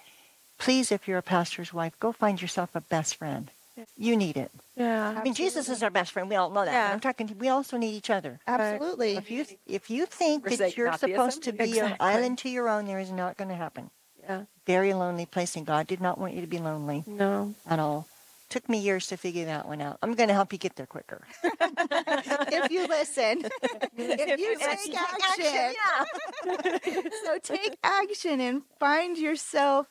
please, 0.58 0.92
if 0.92 1.08
you're 1.08 1.18
a 1.18 1.22
pastor's 1.22 1.72
wife, 1.72 1.98
go 1.98 2.12
find 2.12 2.40
yourself 2.40 2.70
a 2.74 2.80
best 2.80 3.16
friend. 3.16 3.50
You 3.96 4.16
need 4.16 4.36
it. 4.36 4.50
Yeah. 4.76 5.14
I 5.18 5.22
mean, 5.22 5.34
Jesus 5.34 5.68
is 5.68 5.82
our 5.82 5.90
best 5.90 6.12
friend. 6.12 6.28
We 6.28 6.36
all 6.36 6.50
know 6.50 6.64
that. 6.64 6.72
Yeah. 6.72 6.92
I'm 6.92 7.00
talking. 7.00 7.34
We 7.38 7.48
also 7.48 7.76
need 7.76 7.94
each 7.94 8.10
other. 8.10 8.40
absolutely 8.46 9.16
If 9.16 9.30
you 9.30 9.44
if 9.66 9.90
you 9.90 10.06
think 10.06 10.44
that 10.44 10.50
Forsake 10.50 10.76
you're 10.76 10.90
not 10.90 11.00
the 11.00 11.08
supposed 11.08 11.42
to 11.44 11.52
be 11.52 11.64
assembly. 11.64 11.78
an 11.80 11.86
Exactly. 11.92 12.06
island 12.08 12.38
to 12.38 12.48
your 12.48 12.68
own, 12.68 12.86
there 12.86 12.98
is 13.00 13.10
not 13.12 13.36
going 13.36 13.48
to 13.50 13.56
happen. 13.56 13.90
Yeah. 14.22 14.44
Very 14.66 14.92
lonely 14.94 15.26
place, 15.26 15.56
and 15.56 15.66
God 15.66 15.86
did 15.86 16.00
not 16.00 16.18
want 16.18 16.34
you 16.34 16.40
to 16.42 16.46
be 16.46 16.58
lonely 16.58 17.02
No. 17.06 17.54
at 17.68 17.78
all. 17.78 18.06
Took 18.50 18.68
me 18.68 18.78
years 18.78 19.06
to 19.08 19.16
figure 19.16 19.44
that 19.46 19.66
one 19.68 19.80
out. 19.80 19.98
I'm 20.02 20.14
going 20.14 20.28
to 20.28 20.34
help 20.34 20.52
you 20.52 20.58
get 20.58 20.74
there 20.76 20.86
quicker. 20.86 21.22
if 21.44 22.70
you 22.70 22.86
listen 22.88 23.44
if 23.96 24.40
you 24.40 24.56
take 24.58 24.96
action 24.98 25.74
yeah. 25.80 27.00
so 27.24 27.38
take 27.42 27.76
action 27.84 28.40
and 28.40 28.62
find 28.78 29.16
yourself 29.18 29.86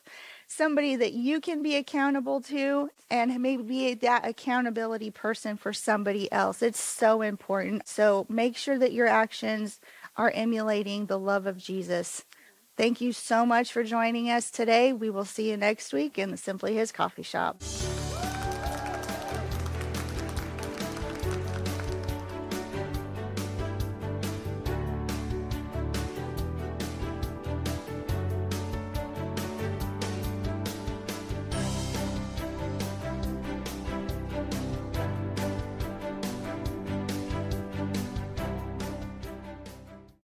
somebody 0.50 0.96
that 0.96 1.12
you 1.12 1.40
can 1.40 1.62
be 1.62 1.76
accountable 1.76 2.40
to 2.40 2.90
and 3.08 3.40
maybe 3.40 3.62
be 3.62 3.94
that 3.94 4.26
accountability 4.26 5.10
person 5.10 5.56
for 5.56 5.72
somebody 5.72 6.30
else. 6.32 6.60
It's 6.60 6.80
so 6.80 7.22
important. 7.22 7.86
So 7.86 8.26
make 8.28 8.56
sure 8.56 8.76
that 8.76 8.92
your 8.92 9.06
actions 9.06 9.78
are 10.16 10.32
emulating 10.34 11.06
the 11.06 11.18
love 11.18 11.46
of 11.46 11.56
Jesus. 11.56 12.24
Thank 12.76 13.00
you 13.00 13.12
so 13.12 13.46
much 13.46 13.72
for 13.72 13.84
joining 13.84 14.28
us 14.28 14.50
today. 14.50 14.92
We 14.92 15.08
will 15.08 15.24
see 15.24 15.50
you 15.50 15.56
next 15.56 15.92
week 15.92 16.18
in 16.18 16.32
the 16.32 16.36
Simply 16.36 16.74
His 16.74 16.90
Coffee 16.90 17.22
Shop. 17.22 17.62